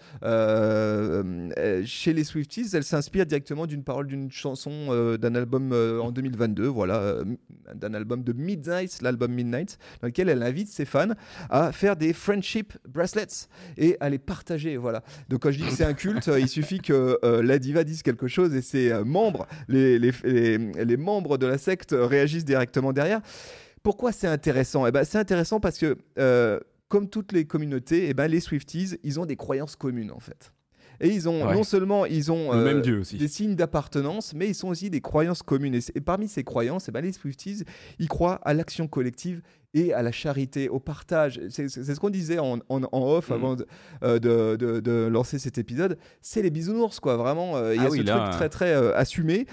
chez 1.85 2.13
les 2.13 2.23
Swifties, 2.23 2.69
elle 2.73 2.85
s'inspire 2.85 3.27
directement 3.27 3.67
d'une 3.67 3.83
parole 3.83 4.07
d'une 4.07 4.31
chanson 4.31 5.17
d'un 5.19 5.35
album 5.35 5.73
en 5.73 6.13
2022, 6.39 6.67
voilà, 6.67 6.97
euh, 6.97 7.25
d'un 7.75 7.95
album 7.95 8.23
de 8.23 8.33
Midnight, 8.33 9.03
l'album 9.03 9.33
Midnight, 9.33 9.79
dans 10.01 10.07
lequel 10.09 10.29
elle 10.29 10.43
invite 10.43 10.69
ses 10.69 10.85
fans 10.85 11.15
à 11.51 11.73
faire 11.73 11.97
des 11.97 12.13
friendship 12.13 12.75
bracelets 12.89 13.49
et 13.77 13.97
à 14.01 14.09
les 14.09 14.19
partager. 14.19 14.77
Voilà. 14.77 15.03
Donc 15.29 15.43
quand 15.43 15.51
je 15.51 15.59
dis 15.59 15.65
que 15.65 15.75
c'est 15.75 15.85
un 15.85 15.95
culte, 15.95 16.29
euh, 16.29 16.41
il 16.41 16.49
suffit 16.49 16.81
que 16.81 17.19
euh, 17.25 17.43
la 17.43 17.59
diva 17.59 17.85
dise 17.85 18.03
quelque 18.03 18.29
chose 18.29 18.55
et 18.55 18.63
ses 18.63 18.93
membres, 19.05 19.47
les, 19.69 19.99
membres 20.97 21.39
de 21.39 21.47
la 21.47 21.59
secte 21.59 21.95
réagissent 21.97 22.45
directement 22.45 22.93
derrière. 22.93 23.21
Pourquoi 23.83 24.13
c'est 24.13 24.27
intéressant? 24.27 24.87
Eh 24.87 24.93
ben, 24.93 25.05
C'est 25.05 25.19
intéressant 25.19 25.61
parce 25.61 25.79
que, 25.79 25.97
comme 26.89 27.09
toutes 27.09 27.33
les 27.33 27.45
communautés, 27.45 28.09
eh 28.09 28.15
ben, 28.15 28.29
les 28.29 28.41
Swifties, 28.41 28.99
ils 29.03 29.21
ont 29.21 29.27
des 29.27 29.37
croyances 29.37 29.77
communes 29.77 30.11
en 30.11 30.21
fait. 30.21 30.53
Et 31.01 31.09
ils 31.09 31.29
ont 31.29 31.47
Ouais. 31.47 31.55
non 31.55 31.63
seulement 31.65 32.07
ils 32.07 32.33
ont 32.33 32.53
euh, 32.53 32.65
même 32.65 32.83
Dieu 32.83 33.01
aussi. 33.01 33.17
des 33.17 33.29
signes 33.29 33.55
d'appartenance, 33.55 34.35
mais 34.35 34.49
ils 34.49 34.55
sont 34.55 34.69
aussi 34.69 34.91
des 34.91 35.01
croyances 35.01 35.43
communes. 35.43 35.75
Et, 35.95 36.01
parmi 36.01 36.29
ces 36.29 36.45
croyances, 36.45 36.89
eh 36.89 36.93
ben, 36.93 37.01
les 37.03 37.13
Swifties, 37.13 37.65
ils 37.99 38.09
croient 38.09 38.41
à 38.45 38.55
l'action 38.55 38.89
collective 38.89 39.41
et 39.75 39.93
à 39.93 40.03
la 40.03 40.11
charité, 40.13 40.69
au 40.71 40.81
partage. 40.81 41.41
C'est 41.51 41.69
ce 41.69 42.01
qu'on 42.01 42.09
disait 42.11 42.39
en, 42.39 42.59
en- 42.71 42.83
en 42.91 43.03
off 43.13 43.29
Mhm. 43.29 43.35
avant 43.37 43.55
de, 43.55 43.67
euh, 44.03 44.19
de- 44.19 44.57
de- 44.57 44.81
de 44.81 45.07
lancer 45.07 45.39
cet 45.39 45.59
épisode. 45.59 45.99
C'est 46.23 46.41
les 46.43 46.51
bisounours, 46.51 46.99
quoi. 47.01 47.17
Vraiment, 47.17 47.57
euh, 47.57 47.75
il 47.75 47.81
y 47.81 47.85
a 47.85 47.87
Ah 47.87 47.91
ce 47.91 47.93
oui, 47.93 48.03
là, 48.03 48.19
truc 48.19 48.31
très, 48.33 48.49
très 48.49 48.73
euh, 48.75 48.97
assumé. 48.97 49.47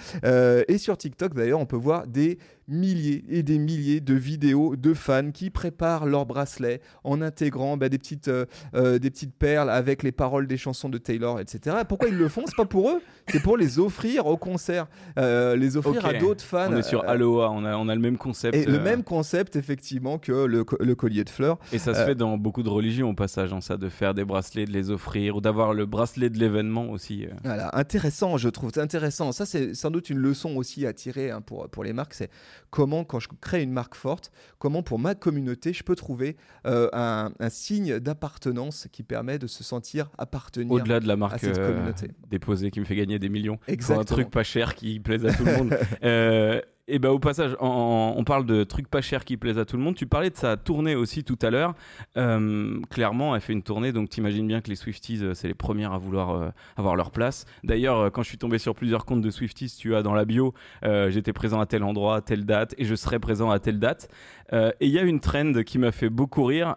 Et 0.67 0.77
sur 0.77 0.97
TikTok, 0.97 1.33
d'ailleurs, 1.33 1.59
on 1.59 1.65
peut 1.65 1.75
voir 1.75 2.07
des 2.07 2.37
milliers 2.67 3.23
et 3.29 3.43
des 3.43 3.59
milliers 3.59 4.01
de 4.01 4.13
vidéos 4.13 4.75
de 4.75 4.93
fans 4.93 5.31
qui 5.31 5.49
préparent 5.49 6.05
leurs 6.05 6.25
bracelets 6.25 6.81
en 7.03 7.21
intégrant 7.21 7.77
bah, 7.77 7.89
des, 7.89 7.97
petites, 7.97 8.27
euh, 8.27 8.45
euh, 8.73 8.99
des 8.99 9.11
petites 9.11 9.35
perles 9.35 9.69
avec 9.69 10.03
les 10.03 10.11
paroles 10.11 10.47
des 10.47 10.57
chansons 10.57 10.89
de 10.89 10.97
Taylor, 10.97 11.39
etc. 11.39 11.77
Pourquoi 11.87 12.09
ils 12.09 12.17
le 12.17 12.27
font? 12.27 12.43
C'est 12.45 12.55
pas 12.55 12.65
pour 12.65 12.89
eux, 12.89 13.01
c'est 13.27 13.41
pour 13.41 13.57
les 13.57 13.79
offrir 13.79 14.25
au 14.25 14.37
concert, 14.37 14.87
euh, 15.17 15.55
les 15.55 15.77
offrir 15.77 16.05
à 16.05 16.13
d'autres 16.13 16.43
fans. 16.43 16.69
On 16.71 16.77
est 16.77 16.83
sur 16.83 17.07
Aloha, 17.07 17.51
on 17.51 17.65
a, 17.65 17.75
on 17.75 17.87
a 17.87 17.95
le 17.95 18.01
même 18.01 18.17
concept. 18.17 18.55
et 18.55 18.65
le 18.65 18.79
même 18.79 19.03
concept, 19.03 19.55
effectivement, 19.55 20.17
que 20.17 20.45
le, 20.45 20.65
le 20.79 20.95
collier 20.95 21.23
de 21.23 21.29
fleurs. 21.29 21.59
Et 21.71 21.79
ça 21.79 21.93
se 21.93 22.03
fait 22.03 22.15
dans 22.15 22.37
beaucoup 22.37 22.63
de 22.63 22.69
religions 22.69 23.09
au 23.09 23.13
passage, 23.13 23.53
hein, 23.53 23.61
ça, 23.61 23.77
de 23.77 23.89
faire 23.89 24.13
des 24.13 24.25
bracelets, 24.25 24.65
de 24.65 24.71
les 24.71 24.89
offrir, 24.89 25.37
ou 25.37 25.41
d'avoir 25.41 25.73
le 25.73 25.85
bracelet 25.85 26.29
de 26.29 26.39
l'événement 26.39 26.89
aussi. 26.89 27.27
Voilà, 27.43 27.69
intéressant, 27.73 28.37
je 28.37 28.49
trouve, 28.49 28.71
c'est 28.73 28.81
intéressant. 28.81 29.31
Ça, 29.31 29.45
c'est 29.45 29.73
sans 29.75 29.91
doute 29.91 30.09
une 30.09 30.17
leçon 30.17 30.55
aussi 30.55 30.85
à 30.85 30.93
tirer 30.93 31.31
hein, 31.31 31.41
pour, 31.41 31.69
pour 31.69 31.83
les 31.83 31.93
marques. 31.93 32.13
C'est 32.13 32.29
comment, 32.69 33.03
quand 33.03 33.19
je 33.19 33.29
crée 33.41 33.61
une 33.61 33.71
marque 33.71 33.95
forte, 33.95 34.31
comment 34.59 34.83
pour 34.83 34.99
ma 34.99 35.15
communauté, 35.15 35.73
je 35.73 35.83
peux 35.83 35.95
trouver 35.95 36.35
euh, 36.65 36.89
un, 36.93 37.31
un 37.39 37.49
signe 37.49 37.99
d'appartenance 37.99 38.87
qui 38.91 39.03
permet 39.03 39.39
de 39.39 39.47
se 39.47 39.63
sentir 39.63 40.09
appartenir. 40.17 40.71
Au-delà 40.71 40.99
de 40.99 41.07
la 41.07 41.13
à 41.13 41.17
marque 41.17 41.39
cette 41.39 41.57
euh, 41.57 41.73
communauté. 41.73 42.11
déposée 42.29 42.71
qui 42.71 42.79
me 42.79 42.85
fait 42.85 42.95
gagner 42.95 43.19
des 43.19 43.29
millions. 43.29 43.57
Pour 43.57 43.69
Exactement. 43.69 44.01
un 44.01 44.05
truc 44.05 44.29
pas 44.31 44.43
cher 44.43 44.75
qui 44.75 44.99
plaise 44.99 45.25
à 45.25 45.33
tout 45.33 45.45
le 45.45 45.57
monde. 45.57 45.77
Et 46.87 46.99
ben 46.99 47.09
au 47.09 47.17
passage, 47.17 47.55
on 47.59 48.23
parle 48.25 48.45
de 48.45 48.63
trucs 48.63 48.87
pas 48.87 49.01
chers 49.01 49.25
qui 49.25 49.37
plaisent 49.37 49.57
à 49.57 49.65
tout 49.65 49.75
le 49.75 49.81
monde. 49.81 49.95
Tu 49.95 50.05
parlais 50.05 50.29
de 50.29 50.35
sa 50.35 50.55
tournée 50.55 50.93
aussi 50.93 51.23
tout 51.23 51.39
à 51.41 51.49
l'heure. 51.49 51.73
Euh, 52.15 52.79
clairement, 52.91 53.35
elle 53.35 53.41
fait 53.41 53.53
une 53.53 53.63
tournée, 53.63 53.91
donc 53.91 54.09
t'imagines 54.09 54.47
bien 54.47 54.61
que 54.61 54.69
les 54.69 54.75
Swifties, 54.75 55.23
euh, 55.23 55.33
c'est 55.33 55.47
les 55.47 55.55
premières 55.55 55.93
à 55.93 55.97
vouloir 55.97 56.29
euh, 56.35 56.49
avoir 56.77 56.95
leur 56.95 57.09
place. 57.09 57.45
D'ailleurs, 57.63 58.11
quand 58.11 58.21
je 58.21 58.27
suis 58.27 58.37
tombé 58.37 58.59
sur 58.59 58.75
plusieurs 58.75 59.05
comptes 59.05 59.21
de 59.21 59.31
Swifties, 59.31 59.73
tu 59.75 59.95
as 59.95 60.03
dans 60.03 60.13
la 60.13 60.25
bio, 60.25 60.53
j'étais 60.83 61.33
présent 61.33 61.59
à 61.59 61.65
tel 61.65 61.83
endroit, 61.83 62.17
à 62.17 62.21
telle 62.21 62.45
date, 62.45 62.75
et 62.77 62.85
je 62.85 62.93
serai 62.93 63.17
présent 63.17 63.49
à 63.49 63.59
telle 63.59 63.79
date. 63.79 64.07
Et 64.53 64.85
il 64.85 64.91
y 64.91 64.99
a 64.99 65.01
une 65.01 65.19
trend 65.19 65.63
qui 65.63 65.79
m'a 65.79 65.91
fait 65.91 66.09
beaucoup 66.09 66.43
rire, 66.43 66.75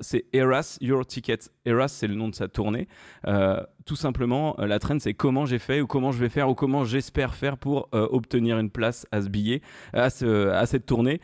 c'est 0.00 0.26
Eras 0.32 0.78
Your 0.80 1.04
Ticket. 1.04 1.50
Eras, 1.68 1.88
c'est 1.88 2.06
le 2.06 2.14
nom 2.14 2.28
de 2.28 2.34
sa 2.34 2.48
tournée. 2.48 2.88
Euh, 3.26 3.62
tout 3.84 3.96
simplement, 3.96 4.56
euh, 4.58 4.66
la 4.66 4.78
trend, 4.78 4.98
c'est 4.98 5.14
comment 5.14 5.46
j'ai 5.46 5.58
fait 5.58 5.80
ou 5.80 5.86
comment 5.86 6.12
je 6.12 6.18
vais 6.18 6.28
faire 6.28 6.48
ou 6.48 6.54
comment 6.54 6.84
j'espère 6.84 7.34
faire 7.34 7.58
pour 7.58 7.88
euh, 7.94 8.06
obtenir 8.10 8.58
une 8.58 8.70
place 8.70 9.06
à 9.12 9.22
ce 9.22 9.28
billet, 9.28 9.60
à, 9.92 10.10
ce, 10.10 10.48
à 10.48 10.66
cette 10.66 10.86
tournée. 10.86 11.20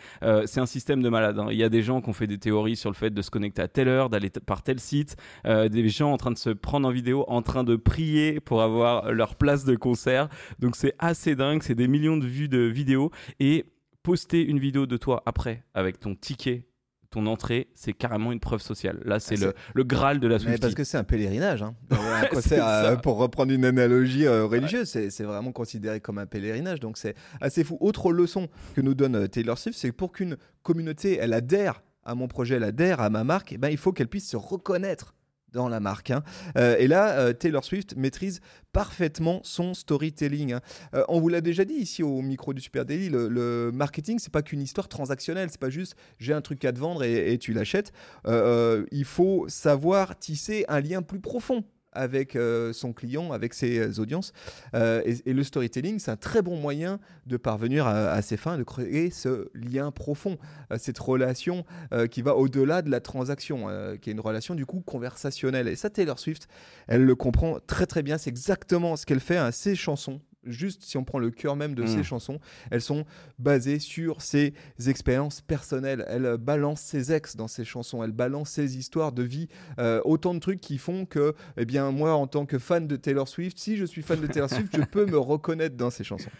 C'est 0.47 0.61
un 0.61 0.67
système 0.67 1.03
de 1.03 1.09
malade. 1.09 1.39
hein. 1.39 1.49
Il 1.51 1.57
y 1.57 1.65
a 1.65 1.69
des 1.69 1.83
gens 1.83 2.01
qui 2.01 2.09
ont 2.11 2.13
fait 2.13 2.27
des 2.27 2.39
théories 2.39 2.77
sur 2.77 2.91
le 2.91 2.95
fait 2.95 3.11
de 3.11 3.23
se 3.23 3.31
connecter 3.31 3.63
à 3.63 3.69
telle 3.69 3.89
heure, 3.89 4.11
d'aller 4.11 4.31
par 4.31 4.63
tel 4.63 4.81
site, 4.81 5.17
des 5.45 5.89
gens 5.89 6.13
en 6.13 6.17
train 6.17 6.31
de 6.33 6.39
se 6.39 6.51
prendre 6.51 6.89
en 6.89 6.91
vidéo, 6.91 7.25
en 7.29 7.43
train 7.43 7.65
de 7.65 7.77
prier 7.77 8.41
pour 8.41 8.63
avoir 8.63 9.13
leur 9.13 9.37
place 9.37 9.65
de 9.65 9.77
concert. 9.77 10.29
Donc 10.59 10.77
c'est 10.77 10.95
assez 10.99 11.35
dingue, 11.37 11.63
c'est 11.63 11.75
des 11.75 11.89
millions 11.89 12.17
de 12.17 12.27
vues 12.27 12.49
de 12.49 12.61
vidéos 12.61 13.11
et 13.41 13.67
poster 14.03 14.45
une 14.45 14.59
vidéo 14.59 14.87
de 14.87 14.97
toi 14.97 15.23
après 15.27 15.65
avec 15.75 15.99
ton 16.01 16.15
ticket 16.15 16.67
ton 17.15 17.27
entrée, 17.27 17.69
c'est 17.75 17.93
carrément 17.93 18.33
une 18.33 18.41
preuve 18.41 18.61
sociale. 18.61 19.01
Là, 19.05 19.21
c'est 19.21 19.37
Ah, 19.43 19.47
le, 19.47 19.55
le 19.75 19.85
Graal 19.85 20.21
de 20.21 20.27
la 20.29 20.35
Mais 20.37 20.41
Swiftie. 20.45 20.61
parce 20.61 20.75
que 20.75 20.85
c'est 20.85 20.97
un 20.99 21.05
pèlerinage. 21.05 21.63
hein. 21.63 21.75
Concert, 22.31 22.65
ça. 22.65 22.85
euh, 22.91 22.97
pour 22.97 23.17
reprendre 23.19 23.53
une 23.53 23.65
analogie 23.65 24.27
euh, 24.27 24.45
religieuse, 24.47 24.89
c'est 24.89 25.11
c'est 25.11 25.25
vraiment 25.25 25.53
considéré 25.53 26.01
comme 26.01 26.19
un 26.19 26.27
pèlerinage. 26.27 26.81
Donc 26.81 26.99
c'est 26.99 27.15
assez 27.41 27.63
fou. 27.65 27.77
Autre 27.81 28.13
leçon 28.13 28.49
que 28.75 28.81
nous 28.81 28.95
donne 28.95 29.15
euh, 29.17 29.27
Taylor 29.29 29.57
Swift, 29.59 29.79
c'est 29.79 29.91
que 29.91 29.95
pour 29.95 30.13
qu'une 30.13 30.37
communauté, 30.63 31.19
elle 31.21 31.33
adhère 31.33 31.83
à 32.05 32.15
mon 32.15 32.29
projet, 32.29 32.57
elle 32.57 32.65
adhère 32.65 33.01
à 33.01 33.09
ma 33.11 33.25
marque, 33.25 33.53
eh 33.53 33.59
ben, 33.59 33.69
il 33.71 33.79
faut 33.79 33.93
qu'elle 33.93 34.09
puisse 34.09 34.29
se 34.29 34.37
reconnaître 34.37 35.15
dans 35.55 35.69
la 35.69 35.81
marque. 35.81 36.11
hein. 36.11 36.23
Euh, 36.59 36.77
et 36.79 36.87
là, 36.87 37.19
euh, 37.19 37.33
Taylor 37.33 37.65
Swift 37.65 37.97
maîtrise 37.97 38.41
parfaitement 38.73 39.41
son 39.45 39.73
storytelling. 39.73 40.53
hein. 40.53 40.61
Euh, 40.95 41.05
on 41.09 41.21
vous 41.21 41.29
l'a 41.29 41.41
déjà 41.41 41.65
dit 41.65 41.75
ici 41.75 42.03
au 42.03 42.21
micro 42.21 42.53
du 42.53 42.61
Super 42.61 42.85
Daily, 42.85 43.09
le, 43.09 43.29
le 43.29 43.71
marketing, 43.73 44.19
c'est 44.19 44.33
pas 44.33 44.43
qu'une 44.43 44.61
histoire 44.61 44.89
transactionnelle, 44.89 45.49
c'est 45.51 45.61
pas 45.61 45.71
juste 45.71 45.95
j'ai 46.19 46.33
un 46.35 46.41
truc 46.41 46.65
à 46.65 46.73
te 46.73 46.79
vendre 46.79 47.05
et, 47.05 47.39
tu 47.39 47.53
l'achètes. 47.53 47.93
Il 48.27 49.05
faut 49.05 49.47
savoir 49.49 50.19
tisser 50.19 50.65
un 50.69 50.81
lien 50.81 51.03
plus 51.03 51.21
profond 51.21 51.65
avec 51.95 52.37
euh, 52.37 52.73
son 52.73 52.93
client, 52.93 53.33
avec 53.33 53.55
ses 53.55 53.99
audiences. 54.01 54.33
Euh, 54.75 55.03
et, 55.05 55.33
le 55.33 55.43
storytelling, 55.43 55.99
c'est 55.99 56.11
un 56.11 56.17
très 56.17 56.43
bon 56.43 56.57
moyen 56.57 57.01
de 57.27 57.37
parvenir 57.37 57.87
à, 57.87 58.11
à 58.11 58.23
ses 58.23 58.37
fins, 58.37 58.59
de 58.59 58.63
créer 58.63 59.11
ce 59.11 59.49
lien 59.55 59.91
profond, 59.91 60.39
euh, 60.73 60.77
cette 60.79 60.99
relation 60.99 61.65
qui 62.11 62.23
va 62.23 62.37
au-delà 62.37 62.83
de 62.83 62.91
la 62.91 63.01
transaction, 63.01 63.67
qui 64.01 64.11
est 64.11 64.13
une 64.13 64.21
relation 64.21 64.55
du 64.55 64.67
coup 64.67 64.81
conversationnelle. 64.81 65.69
Et 65.69 65.77
ça, 65.77 65.91
Taylor 65.91 66.19
Swift, 66.19 66.49
elle 66.89 67.05
le 67.05 67.15
comprend 67.15 67.59
très 67.67 67.87
très 67.87 68.03
bien. 68.03 68.19
C'est 68.19 68.31
exactement 68.31 68.97
ce 68.97 69.07
qu'elle 69.07 69.21
fait 69.21 69.37
à 69.37 69.53
ses 69.53 69.77
chansons. 69.77 70.21
Juste 70.47 70.83
si 70.83 70.97
on 70.97 71.05
prend 71.05 71.19
le 71.19 71.31
cœur 71.31 71.57
même 71.57 71.75
de 71.75 71.87
ses 71.87 72.03
chansons, 72.03 72.39
elles 72.71 72.81
sont 72.81 73.05
basées 73.39 73.79
sur 73.79 74.23
ses 74.23 74.55
expériences 74.87 75.41
personnelles. 75.41 76.05
Elle 76.09 76.27
euh, 76.27 76.37
balance 76.37 76.81
ses 76.81 77.13
ex 77.13 77.37
dans 77.37 77.49
ses 77.49 77.65
chansons, 77.65 78.03
elle 78.03 78.13
balance 78.13 78.51
ses 78.51 78.77
histoires 78.77 79.13
de 79.13 79.23
vie, 79.23 79.49
euh, 79.79 80.01
autant 80.05 80.35
de 80.35 80.41
trucs 80.41 80.61
qui 80.61 80.79
font 80.79 81.07
que, 81.07 81.35
eh 81.57 81.65
bien, 81.65 81.91
moi, 81.91 82.15
en 82.15 82.27
tant 82.27 82.47
que 82.47 82.59
fan 82.59 82.87
de 82.87 82.97
Taylor 82.97 83.29
Swift, 83.29 83.59
si 83.59 83.77
je 83.77 83.85
suis 83.85 84.03
fan 84.03 84.21
de 84.21 84.27
Taylor 84.27 84.51
Swift, 84.51 84.77
je 84.77 84.83
peux 84.83 85.07
me 85.07 85.19
reconnaître 85.19 85.77
dans 85.77 85.91
ses 85.91 86.05
chansons. 86.05 86.31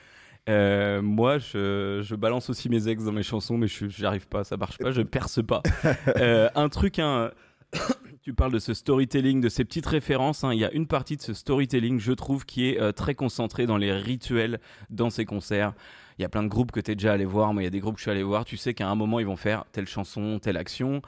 Euh, 0.49 1.01
moi, 1.01 1.39
je, 1.39 2.01
je 2.03 2.15
balance 2.15 2.51
aussi 2.51 2.69
mes 2.69 2.89
ex 2.89 3.05
dans 3.05 3.13
mes 3.13 3.23
chansons, 3.23 3.57
mais 3.57 3.67
je 3.67 3.89
j'y 3.89 4.05
arrive 4.05 4.29
pas, 4.29 4.45
ça 4.45 4.57
marche 4.57 4.79
pas, 4.79 4.91
je 4.91 5.03
perce 5.03 5.45
pas. 5.45 5.63
Euh, 6.17 6.49
un 6.55 6.69
truc, 6.69 6.99
hein, 6.99 7.31
tu 8.23 8.35
parles 8.35 8.53
de 8.53 8.59
ce 8.59 8.75
storytelling, 8.75 9.41
de 9.41 9.49
ces 9.49 9.65
petites 9.65 9.87
références. 9.87 10.45
hein, 10.45 10.53
Il 10.53 10.61
y 10.61 10.65
a 10.65 10.73
une 10.73 10.87
partie 10.87 11.17
de 11.17 11.23
ce 11.23 11.35
storytelling, 11.35 12.01
je 12.01 12.13
trouve, 12.13 12.47
qui 12.47 12.69
est 12.69 12.81
euh, 12.81 12.93
très 12.93 13.15
concentrée 13.15 13.67
dans 13.67 13.77
les 13.77 13.93
rituels 13.93 14.61
dans 14.91 15.11
ces 15.11 15.25
concerts. 15.25 15.75
Il 16.19 16.23
y 16.23 16.25
a 16.25 16.29
plein 16.29 16.43
de 16.43 16.49
groupes 16.49 16.71
que 16.71 16.81
tu 16.81 16.93
es 16.93 16.95
déjà 16.95 17.13
allé 17.13 17.25
voir. 17.25 17.53
Moi, 17.53 17.63
il 17.63 17.67
y 17.67 17.69
a 17.69 17.71
des 17.71 17.81
groupes 17.81 17.95
que 17.95 18.01
je 18.01 18.05
suis 18.05 18.11
allé 18.11 18.23
voir. 18.23 18.45
Tu 18.45 18.57
sais 18.57 18.73
qu'à 18.73 18.89
un 18.89 18.95
moment, 18.95 19.19
ils 19.19 19.27
vont 19.27 19.37
faire 19.37 19.65
telle 19.73 19.87
chanson, 19.89 20.39
telle 20.39 20.57
action. 20.57 21.03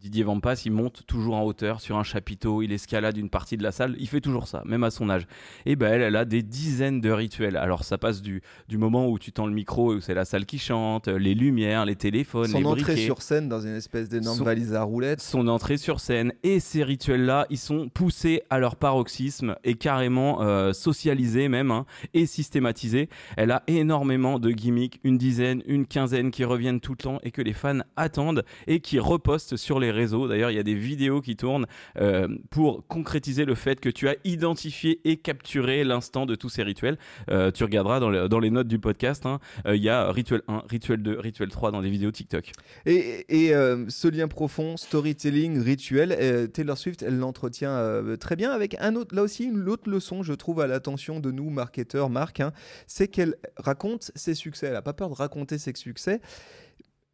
Didier 0.00 0.22
Vampas, 0.22 0.62
il 0.64 0.70
monte 0.70 1.02
toujours 1.08 1.34
en 1.34 1.42
hauteur 1.42 1.80
sur 1.80 1.96
un 1.96 2.04
chapiteau, 2.04 2.62
il 2.62 2.70
escalade 2.70 3.16
une 3.16 3.30
partie 3.30 3.56
de 3.56 3.64
la 3.64 3.72
salle, 3.72 3.96
il 3.98 4.06
fait 4.06 4.20
toujours 4.20 4.46
ça, 4.46 4.62
même 4.64 4.84
à 4.84 4.92
son 4.92 5.10
âge. 5.10 5.26
Et 5.66 5.74
ben 5.74 5.92
elle, 5.92 6.02
elle 6.02 6.14
a 6.14 6.24
des 6.24 6.44
dizaines 6.44 7.00
de 7.00 7.10
rituels. 7.10 7.56
Alors 7.56 7.82
ça 7.82 7.98
passe 7.98 8.22
du, 8.22 8.40
du 8.68 8.78
moment 8.78 9.08
où 9.08 9.18
tu 9.18 9.32
tends 9.32 9.48
le 9.48 9.52
micro 9.52 9.92
et 9.92 9.96
où 9.96 10.00
c'est 10.00 10.14
la 10.14 10.24
salle 10.24 10.46
qui 10.46 10.58
chante, 10.58 11.08
les 11.08 11.34
lumières, 11.34 11.84
les 11.84 11.96
téléphones, 11.96 12.46
Son 12.46 12.60
les 12.60 12.64
entrée 12.66 12.82
briquets 12.82 13.04
sur 13.06 13.22
scène 13.22 13.48
dans 13.48 13.60
une 13.60 13.74
espèce 13.74 14.08
d'énorme 14.08 14.38
valise 14.44 14.72
à 14.72 14.84
roulettes. 14.84 15.20
son 15.20 15.48
entrée 15.48 15.78
sur 15.78 15.98
scène 15.98 16.32
et 16.44 16.60
ces 16.60 16.84
rituels-là, 16.84 17.46
ils 17.50 17.58
sont 17.58 17.88
poussés 17.88 18.42
à 18.50 18.60
leur 18.60 18.76
paroxysme 18.76 19.56
et 19.64 19.74
carrément 19.74 20.42
euh, 20.42 20.72
socialisés 20.72 21.48
même 21.48 21.72
hein, 21.72 21.86
et 22.14 22.26
systématisés. 22.26 23.08
Elle 23.36 23.50
a 23.50 23.64
énormément 23.66 24.38
de 24.38 24.50
gimmicks, 24.50 25.00
une 25.02 25.18
dizaine, 25.18 25.62
une 25.66 25.86
quinzaine 25.86 26.30
qui 26.30 26.44
reviennent 26.44 26.80
tout 26.80 26.92
le 26.92 26.98
temps 26.98 27.18
et 27.24 27.32
que 27.32 27.42
les 27.42 27.52
fans 27.52 27.80
attendent 27.96 28.44
et 28.68 28.78
qui 28.78 29.00
repostent 29.00 29.56
sur 29.56 29.80
les 29.80 29.87
réseaux. 29.90 30.28
D'ailleurs, 30.28 30.50
il 30.50 30.56
y 30.56 30.60
a 30.60 30.62
des 30.62 30.74
vidéos 30.74 31.20
qui 31.20 31.36
tournent 31.36 31.66
euh, 32.00 32.28
pour 32.50 32.86
concrétiser 32.86 33.44
le 33.44 33.54
fait 33.54 33.80
que 33.80 33.88
tu 33.88 34.08
as 34.08 34.16
identifié 34.24 35.00
et 35.04 35.16
capturé 35.16 35.84
l'instant 35.84 36.26
de 36.26 36.34
tous 36.34 36.48
ces 36.48 36.62
rituels. 36.62 36.98
Euh, 37.30 37.50
tu 37.50 37.64
regarderas 37.64 38.00
dans, 38.00 38.10
le- 38.10 38.28
dans 38.28 38.38
les 38.38 38.50
notes 38.50 38.68
du 38.68 38.78
podcast, 38.78 39.26
hein, 39.26 39.40
euh, 39.66 39.76
il 39.76 39.82
y 39.82 39.88
a 39.88 40.10
rituel 40.12 40.42
1, 40.48 40.62
rituel 40.68 41.02
2, 41.02 41.18
rituel 41.18 41.48
3 41.48 41.70
dans 41.70 41.82
des 41.82 41.90
vidéos 41.90 42.10
TikTok. 42.10 42.52
Et, 42.86 43.24
ce 43.88 44.08
lien 44.08 44.28
profond, 44.28 44.76
storytelling, 44.76 45.60
rituel, 45.60 46.50
Taylor 46.52 46.76
Swift, 46.76 47.02
elle 47.02 47.18
l'entretient 47.18 48.02
très 48.20 48.36
bien 48.36 48.50
avec 48.50 48.76
un 48.80 48.94
autre, 48.94 49.14
là 49.14 49.22
aussi 49.22 49.44
une 49.44 49.68
autre 49.68 49.88
leçon, 49.90 50.22
je 50.22 50.32
trouve, 50.32 50.60
à 50.60 50.66
l'attention 50.66 51.20
de 51.20 51.30
nous, 51.30 51.50
marketeurs, 51.50 52.10
marques, 52.10 52.40
hein, 52.40 52.52
c'est 52.86 53.08
qu'elle 53.08 53.36
raconte 53.56 54.10
ses 54.14 54.34
succès. 54.34 54.66
Elle 54.66 54.72
n'a 54.74 54.82
pas 54.82 54.92
peur 54.92 55.08
de 55.08 55.14
raconter 55.14 55.58
ses 55.58 55.74
succès, 55.74 56.20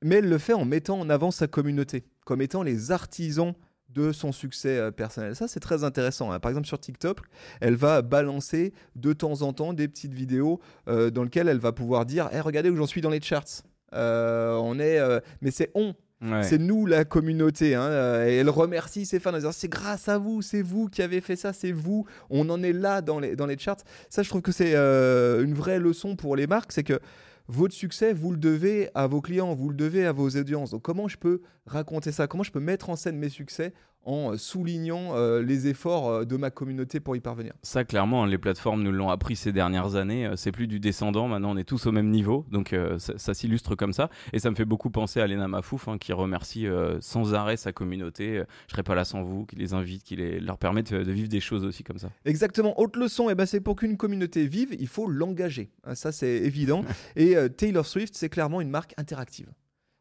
mais 0.04 0.16
elle 0.16 0.28
le 0.28 0.38
fait 0.38 0.52
en 0.52 0.64
mettant 0.64 1.00
en 1.00 1.10
avant 1.10 1.32
sa 1.32 1.48
communauté, 1.48 2.04
comme 2.24 2.40
étant 2.40 2.62
les 2.62 2.92
artisans 2.92 3.54
de 3.88 4.12
son 4.12 4.32
succès 4.32 4.76
euh, 4.78 4.90
personnel. 4.90 5.34
Ça, 5.36 5.46
c'est 5.48 5.60
très 5.60 5.82
intéressant. 5.84 6.30
hein. 6.32 6.40
Par 6.40 6.50
exemple, 6.50 6.66
sur 6.66 6.78
TikTok, 6.80 7.18
elle 7.60 7.74
va 7.76 8.02
balancer 8.02 8.72
de 8.96 9.12
temps 9.12 9.42
en 9.42 9.52
temps 9.52 9.72
des 9.72 9.86
petites 9.88 10.14
vidéos 10.14 10.60
euh, 10.88 11.10
dans 11.10 11.22
lesquelles 11.24 11.48
elle 11.48 11.58
va 11.60 11.72
pouvoir 11.72 12.04
dire 12.06 12.28
Eh, 12.32 12.40
Regardez 12.40 12.70
où 12.70 12.76
j'en 12.76 12.86
suis 12.86 13.00
dans 13.00 13.10
les 13.10 13.20
charts. 13.20 13.62
Euh, 13.94 14.56
on 14.56 14.78
est, 14.80 14.98
euh, 14.98 15.20
mais 15.40 15.50
c'est 15.50 15.70
on, 15.74 15.94
Ouais. 16.22 16.42
c'est 16.42 16.58
nous 16.58 16.86
la 16.86 17.04
communauté. 17.04 17.74
hein, 17.74 18.24
et 18.26 18.36
elle 18.36 18.48
remercie 18.48 19.04
ses 19.04 19.20
fans 19.20 19.30
en 19.34 19.36
disant 19.36 19.52
c'est 19.52 19.68
grâce 19.68 20.08
à 20.08 20.16
vous, 20.16 20.40
c'est 20.40 20.62
vous 20.62 20.88
qui 20.88 21.02
avez 21.02 21.20
fait 21.20 21.36
ça, 21.36 21.52
c'est 21.52 21.72
vous. 21.72 22.06
On 22.30 22.48
en 22.48 22.62
est 22.62 22.72
là 22.72 23.02
dans 23.02 23.18
les, 23.20 23.36
dans 23.36 23.44
les 23.46 23.58
charts. 23.58 23.76
Ça, 24.08 24.22
je 24.22 24.28
trouve 24.30 24.40
que 24.40 24.52
c'est 24.52 24.74
une 24.74 25.52
vraie 25.54 25.78
leçon 25.78 26.16
pour 26.16 26.34
les 26.34 26.46
marques, 26.46 26.72
c'est 26.72 26.82
que 26.84 26.98
votre 27.46 27.74
succès, 27.74 28.12
vous 28.12 28.30
le 28.30 28.38
devez 28.38 28.88
à 28.94 29.06
vos 29.06 29.20
clients, 29.20 29.54
vous 29.54 29.68
le 29.68 29.76
devez 29.76 30.06
à 30.06 30.12
vos 30.12 30.28
audiences. 30.30 30.70
Donc 30.70 30.82
comment 30.82 31.08
je 31.08 31.18
peux 31.18 31.42
raconter 31.66 32.12
ça? 32.12 32.26
Comment 32.26 32.42
je 32.42 32.52
peux 32.52 32.60
mettre 32.60 32.90
en 32.90 32.96
scène 32.96 33.18
mes 33.18 33.28
succès 33.28 33.74
en 34.04 34.36
soulignant 34.36 35.14
euh, 35.16 35.42
les 35.42 35.66
efforts 35.66 36.08
euh, 36.08 36.24
de 36.24 36.36
ma 36.36 36.50
communauté 36.50 37.00
pour 37.00 37.16
y 37.16 37.20
parvenir 37.20 37.52
Ça, 37.62 37.84
clairement, 37.84 38.24
hein, 38.24 38.26
les 38.26 38.38
plateformes 38.38 38.82
nous 38.82 38.92
l'ont 38.92 39.08
appris 39.10 39.36
ces 39.36 39.52
dernières 39.52 39.96
années. 39.96 40.26
euh, 40.26 40.36
C'est 40.36 40.52
plus 40.52 40.66
du 40.66 40.80
descendant. 40.80 41.28
Maintenant, 41.28 41.52
on 41.52 41.56
est 41.56 41.64
tous 41.64 41.86
au 41.86 41.92
même 41.92 42.10
niveau. 42.10 42.44
Donc, 42.50 42.72
euh, 42.72 42.98
ça, 42.98 43.14
ça 43.16 43.34
s'illustre 43.34 43.74
comme 43.74 43.92
ça. 43.92 44.10
Et 44.32 44.38
ça 44.38 44.50
me 44.50 44.54
fait 44.54 44.64
beaucoup 44.64 44.90
penser 44.90 45.20
à 45.20 45.26
Lena 45.26 45.48
Mafouf, 45.48 45.88
hein, 45.88 45.98
qui 45.98 46.12
remercie 46.12 46.66
euh, 46.66 47.00
sans 47.00 47.34
arrêt 47.34 47.56
sa 47.56 47.72
communauté. 47.72 48.42
Je 48.68 48.72
serais 48.72 48.82
pas 48.82 48.94
là 48.94 49.04
sans 49.04 49.22
vous, 49.22 49.46
qui 49.46 49.56
les 49.56 49.74
invite, 49.74 50.02
qui 50.02 50.16
les, 50.16 50.40
leur 50.40 50.58
permet 50.58 50.82
de, 50.82 51.02
de 51.02 51.12
vivre 51.12 51.28
des 51.28 51.40
choses 51.40 51.64
aussi 51.64 51.82
comme 51.84 51.98
ça. 51.98 52.10
Exactement. 52.24 52.78
Autre 52.80 52.98
leçon, 52.98 53.30
eh 53.30 53.34
ben, 53.34 53.46
c'est 53.46 53.60
pour 53.60 53.76
qu'une 53.76 53.96
communauté 53.96 54.46
vive, 54.46 54.74
il 54.78 54.88
faut 54.88 55.06
l'engager. 55.08 55.70
Hein, 55.84 55.94
Ça, 55.94 56.12
c'est 56.12 56.28
évident. 56.36 56.84
Et 57.16 57.36
Taylor 57.56 57.86
Swift, 57.86 58.14
c'est 58.16 58.28
clairement 58.28 58.60
une 58.60 58.70
marque 58.70 58.94
interactive. 58.98 59.48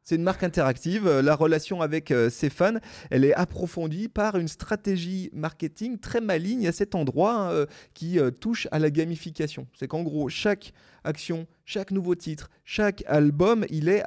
C'est 0.03 0.15
une 0.15 0.23
marque 0.23 0.43
interactive. 0.43 1.07
Euh, 1.07 1.21
La 1.21 1.35
relation 1.35 1.81
avec 1.81 2.11
euh, 2.11 2.29
ses 2.29 2.49
fans, 2.49 2.77
elle 3.09 3.23
est 3.23 3.33
approfondie 3.33 4.09
par 4.09 4.37
une 4.37 4.49
stratégie 4.49 5.29
marketing 5.33 5.97
très 5.97 6.19
maligne 6.19 6.67
à 6.67 6.71
cet 6.71 6.93
endroit 6.93 7.33
hein, 7.33 7.51
euh, 7.51 7.65
qui 7.93 8.19
touche 8.39 8.67
à 8.71 8.79
la 8.79 8.89
gamification. 8.89 9.67
C'est 9.73 9.87
qu'en 9.87 10.03
gros, 10.03 10.27
chaque 10.29 10.73
action, 11.03 11.47
chaque 11.65 11.91
nouveau 11.91 12.15
titre, 12.15 12.49
chaque 12.65 13.03
album, 13.07 13.65
il 13.69 13.87
est 13.87 14.03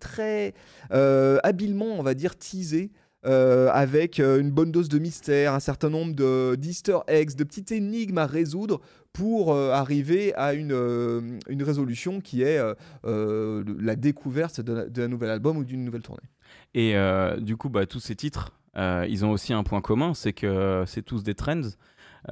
très 0.00 0.54
habilement, 0.90 1.98
on 1.98 2.02
va 2.02 2.14
dire, 2.14 2.36
teasé 2.36 2.90
euh, 3.26 3.70
avec 3.72 4.20
euh, 4.20 4.40
une 4.40 4.50
bonne 4.50 4.70
dose 4.70 4.88
de 4.88 4.98
mystère, 4.98 5.54
un 5.54 5.60
certain 5.60 5.88
nombre 5.88 6.14
de 6.14 6.56
d'easter 6.56 6.98
eggs, 7.08 7.34
de 7.34 7.44
petites 7.44 7.72
énigmes 7.72 8.18
à 8.18 8.26
résoudre 8.26 8.80
pour 9.14 9.54
euh, 9.54 9.70
arriver 9.70 10.34
à 10.34 10.52
une, 10.52 11.40
une 11.48 11.62
résolution 11.62 12.20
qui 12.20 12.42
est 12.42 12.60
la 13.04 13.96
découverte 13.96 14.60
d'un 14.60 15.08
nouvel 15.08 15.30
album 15.30 15.56
ou 15.56 15.64
d'une 15.64 15.84
nouvelle 15.84 16.02
tournée. 16.02 16.28
Et 16.74 16.94
du 17.40 17.56
coup, 17.56 17.68
bah, 17.68 17.86
tous 17.86 18.00
ces 18.00 18.16
titres, 18.16 18.52
ils 18.76 19.24
ont 19.24 19.30
aussi 19.30 19.52
un 19.52 19.62
point 19.62 19.80
commun, 19.80 20.14
c'est 20.14 20.32
que 20.32 20.82
c'est 20.86 21.02
tous 21.02 21.22
des 21.22 21.34
trends. 21.34 21.70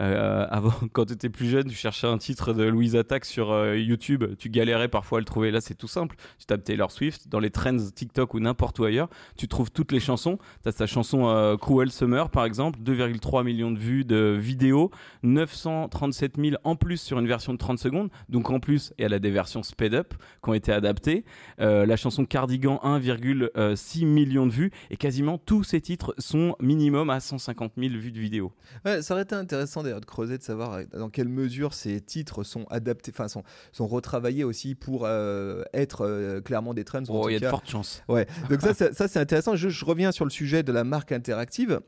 Euh, 0.01 0.47
avant, 0.51 0.73
quand 0.93 1.07
tu 1.07 1.13
étais 1.13 1.29
plus 1.29 1.49
jeune, 1.49 1.65
tu 1.65 1.75
cherchais 1.75 2.07
un 2.07 2.19
titre 2.19 2.53
de 2.53 2.65
Louise 2.65 2.97
Attaque 2.97 3.25
sur 3.25 3.53
euh, 3.53 3.77
YouTube, 3.77 4.25
tu 4.39 4.49
galérais 4.49 4.89
parfois 4.89 5.19
à 5.19 5.21
le 5.21 5.25
trouver. 5.25 5.51
Là, 5.51 5.61
c'est 5.61 5.75
tout 5.75 5.89
simple. 5.89 6.17
Tu 6.39 6.47
tapes 6.47 6.65
Taylor 6.65 6.91
Swift 6.91 7.29
dans 7.29 7.41
les 7.41 7.51
trends 7.51 7.77
TikTok 7.95 8.35
ou 8.35 8.41
n'importe 8.41 8.79
où 8.79 8.85
ailleurs, 8.85 9.09
tu 9.37 9.49
trouves 9.49 9.71
toutes 9.71 9.93
les 9.93 10.01
chansons. 10.01 10.39
Tu 10.63 10.69
as 10.69 10.73
sa 10.73 10.87
chanson 10.87 11.29
euh, 11.29 11.57
Cruel 11.57 11.91
Summer, 11.91 12.31
par 12.31 12.45
exemple, 12.45 12.79
2,3 12.81 13.45
millions 13.45 13.71
de 13.71 13.79
vues 13.79 14.05
de 14.05 14.37
vidéos, 14.39 14.91
937 15.23 16.37
000 16.39 16.57
en 16.65 16.77
plus 16.77 17.01
sur 17.01 17.19
une 17.19 17.27
version 17.27 17.53
de 17.53 17.59
30 17.59 17.79
secondes. 17.79 18.11
Donc 18.29 18.51
en 18.51 18.61
plus, 18.61 18.93
et 18.99 19.05
elle 19.05 19.15
a 19.15 19.19
des 19.19 19.31
versions 19.31 19.63
sped 19.63 19.95
up 19.95 20.15
qui 20.43 20.51
ont 20.51 20.55
été 20.55 20.73
adaptées. 20.73 21.25
Euh, 21.61 21.87
la 21.87 21.97
chanson 21.97 22.25
Cardigan, 22.25 22.81
1,6 22.83 24.07
million 24.07 24.47
de 24.47 24.53
vues. 24.53 24.71
Et 24.91 24.97
quasiment 24.97 25.39
tous 25.39 25.65
ces 25.65 25.81
titres 25.81 26.15
sont 26.19 26.57
minimum 26.61 27.11
à 27.11 27.21
150 27.21 27.73
000 27.77 27.95
vues 27.95 28.13
de 28.13 28.19
vidéo. 28.19 28.53
Ouais, 28.85 29.03
ça 29.03 29.15
aurait 29.15 29.25
été 29.25 29.35
intéressant 29.35 29.82
d'ailleurs 29.83 30.01
de 30.01 30.07
creuser, 30.07 30.39
de 30.39 30.43
savoir 30.43 30.73
euh, 30.75 30.83
dans 30.93 31.11
quelle 31.11 31.29
mesure 31.29 31.75
ces 31.75 32.01
titres 32.01 32.45
sont 32.45 32.65
adaptés, 32.71 33.13
enfin 33.15 33.29
sont, 33.29 33.43
sont 33.73 33.87
retravaillés 33.87 34.45
aussi 34.45 34.75
pour 34.75 35.05
euh, 35.05 35.63
être 35.75 36.07
euh, 36.07 36.41
clairement 36.41 36.75
des 36.75 36.85
trends. 36.85 37.03
Oh, 37.09 37.29
il 37.29 37.33
y 37.35 37.37
a 37.37 37.41
de 37.41 37.47
fortes 37.49 37.69
chances. 37.69 38.03
Ouais, 38.09 38.27
donc 38.51 38.61
ça, 38.61 38.75
ça, 38.75 38.93
ça, 38.93 39.09
c'est 39.09 39.19
intéressant. 39.21 39.57
Je, 39.57 39.69
je 39.69 39.85
reviens 39.85 40.13
sur 40.13 40.25
le 40.25 40.31
sujet 40.31 40.63
de 40.63 40.73
la 40.73 40.85
marque 40.85 41.13
interactive 41.13 41.81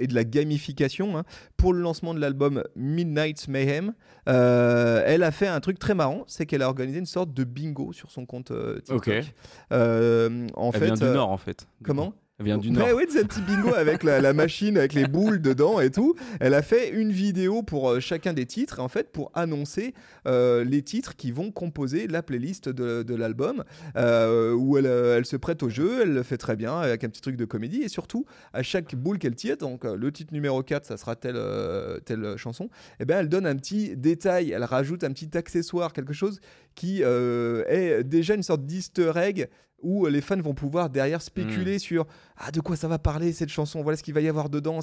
et 0.00 0.06
de 0.06 0.14
la 0.14 0.22
gamification. 0.24 1.18
hein. 1.18 1.24
Pour 1.56 1.72
le 1.72 1.80
lancement 1.80 2.14
de 2.14 2.20
l'album 2.20 2.62
Midnight 2.76 3.48
Mayhem, 3.48 3.94
euh, 4.28 5.02
elle 5.04 5.24
a 5.24 5.32
fait 5.32 5.48
un 5.48 5.58
truc 5.58 5.78
très 5.80 5.94
marrant, 5.94 6.22
c'est 6.28 6.46
qu'elle 6.46 6.62
a 6.62 6.68
organisé 6.68 7.00
une 7.00 7.06
sorte 7.06 7.34
de 7.34 7.42
bingo 7.42 7.92
sur 7.92 8.10
son 8.12 8.24
compte 8.24 8.52
euh, 8.52 8.76
TikTok. 8.76 9.08
Ok. 9.08 9.24
Euh, 9.72 10.46
en 10.54 10.70
Elle 10.72 10.78
fait, 10.78 10.84
vient 10.86 10.94
du 10.94 11.04
Nord, 11.04 11.30
en 11.30 11.36
fait. 11.36 11.66
Comment 11.82 12.14
Elle 12.38 12.44
vient 12.44 12.58
du 12.58 12.70
Nord. 12.70 12.94
ouais, 12.94 13.06
c'est 13.08 13.22
un 13.22 13.24
petit 13.24 13.40
bingo 13.40 13.74
avec 13.74 14.04
la, 14.04 14.20
la 14.20 14.32
machine, 14.32 14.78
avec 14.78 14.92
les 14.92 15.08
boules 15.08 15.40
dedans 15.40 15.80
et 15.80 15.90
tout. 15.90 16.14
Elle 16.38 16.54
a 16.54 16.62
fait 16.62 16.90
une 16.90 17.10
vidéo 17.10 17.64
pour 17.64 17.90
euh, 17.90 17.98
chacun 17.98 18.32
des 18.32 18.46
titres, 18.46 18.78
en 18.78 18.86
fait, 18.86 19.10
pour 19.10 19.32
annoncer 19.34 19.92
euh, 20.28 20.62
les 20.62 20.82
titres 20.82 21.16
qui 21.16 21.32
vont 21.32 21.50
composer 21.50 22.06
la 22.06 22.22
playlist 22.22 22.68
de, 22.68 23.02
de 23.02 23.14
l'album, 23.16 23.64
euh, 23.96 24.54
où 24.54 24.78
elle, 24.78 24.86
elle 24.86 25.26
se 25.26 25.36
prête 25.36 25.64
au 25.64 25.68
jeu, 25.68 26.02
elle 26.02 26.14
le 26.14 26.22
fait 26.22 26.36
très 26.36 26.54
bien, 26.54 26.78
avec 26.78 27.02
un 27.02 27.08
petit 27.08 27.22
truc 27.22 27.34
de 27.34 27.44
comédie, 27.44 27.82
et 27.82 27.88
surtout, 27.88 28.24
à 28.52 28.62
chaque 28.62 28.94
boule 28.94 29.18
qu'elle 29.18 29.34
tire, 29.34 29.56
donc 29.56 29.82
le 29.82 30.12
titre 30.12 30.32
numéro 30.32 30.62
4, 30.62 30.86
ça 30.86 30.96
sera 30.96 31.16
telle, 31.16 31.34
euh, 31.36 31.98
telle 31.98 32.36
chanson, 32.36 32.70
et 33.00 33.04
ben 33.04 33.18
elle 33.18 33.28
donne 33.28 33.46
un 33.46 33.56
petit 33.56 33.96
détail, 33.96 34.52
elle 34.52 34.64
rajoute 34.64 35.02
un 35.02 35.10
petit 35.10 35.36
accessoire, 35.36 35.92
quelque 35.92 36.12
chose 36.12 36.40
qui 36.76 37.02
est 37.02 38.04
déjà 38.04 38.34
une 38.34 38.44
sorte 38.44 38.64
d'easter 38.64 39.10
egg 39.16 39.48
où 39.82 40.06
les 40.06 40.20
fans 40.20 40.40
vont 40.40 40.54
pouvoir 40.54 40.90
derrière 40.90 41.22
spéculer 41.22 41.76
Hmm. 41.76 41.78
sur 41.78 42.06
ah 42.36 42.50
de 42.50 42.60
quoi 42.60 42.76
ça 42.76 42.88
va 42.88 42.98
parler 42.98 43.32
cette 43.32 43.48
chanson, 43.48 43.82
voilà 43.82 43.96
ce 43.96 44.02
qu'il 44.02 44.14
va 44.14 44.20
y 44.20 44.28
avoir 44.28 44.48
dedans. 44.48 44.80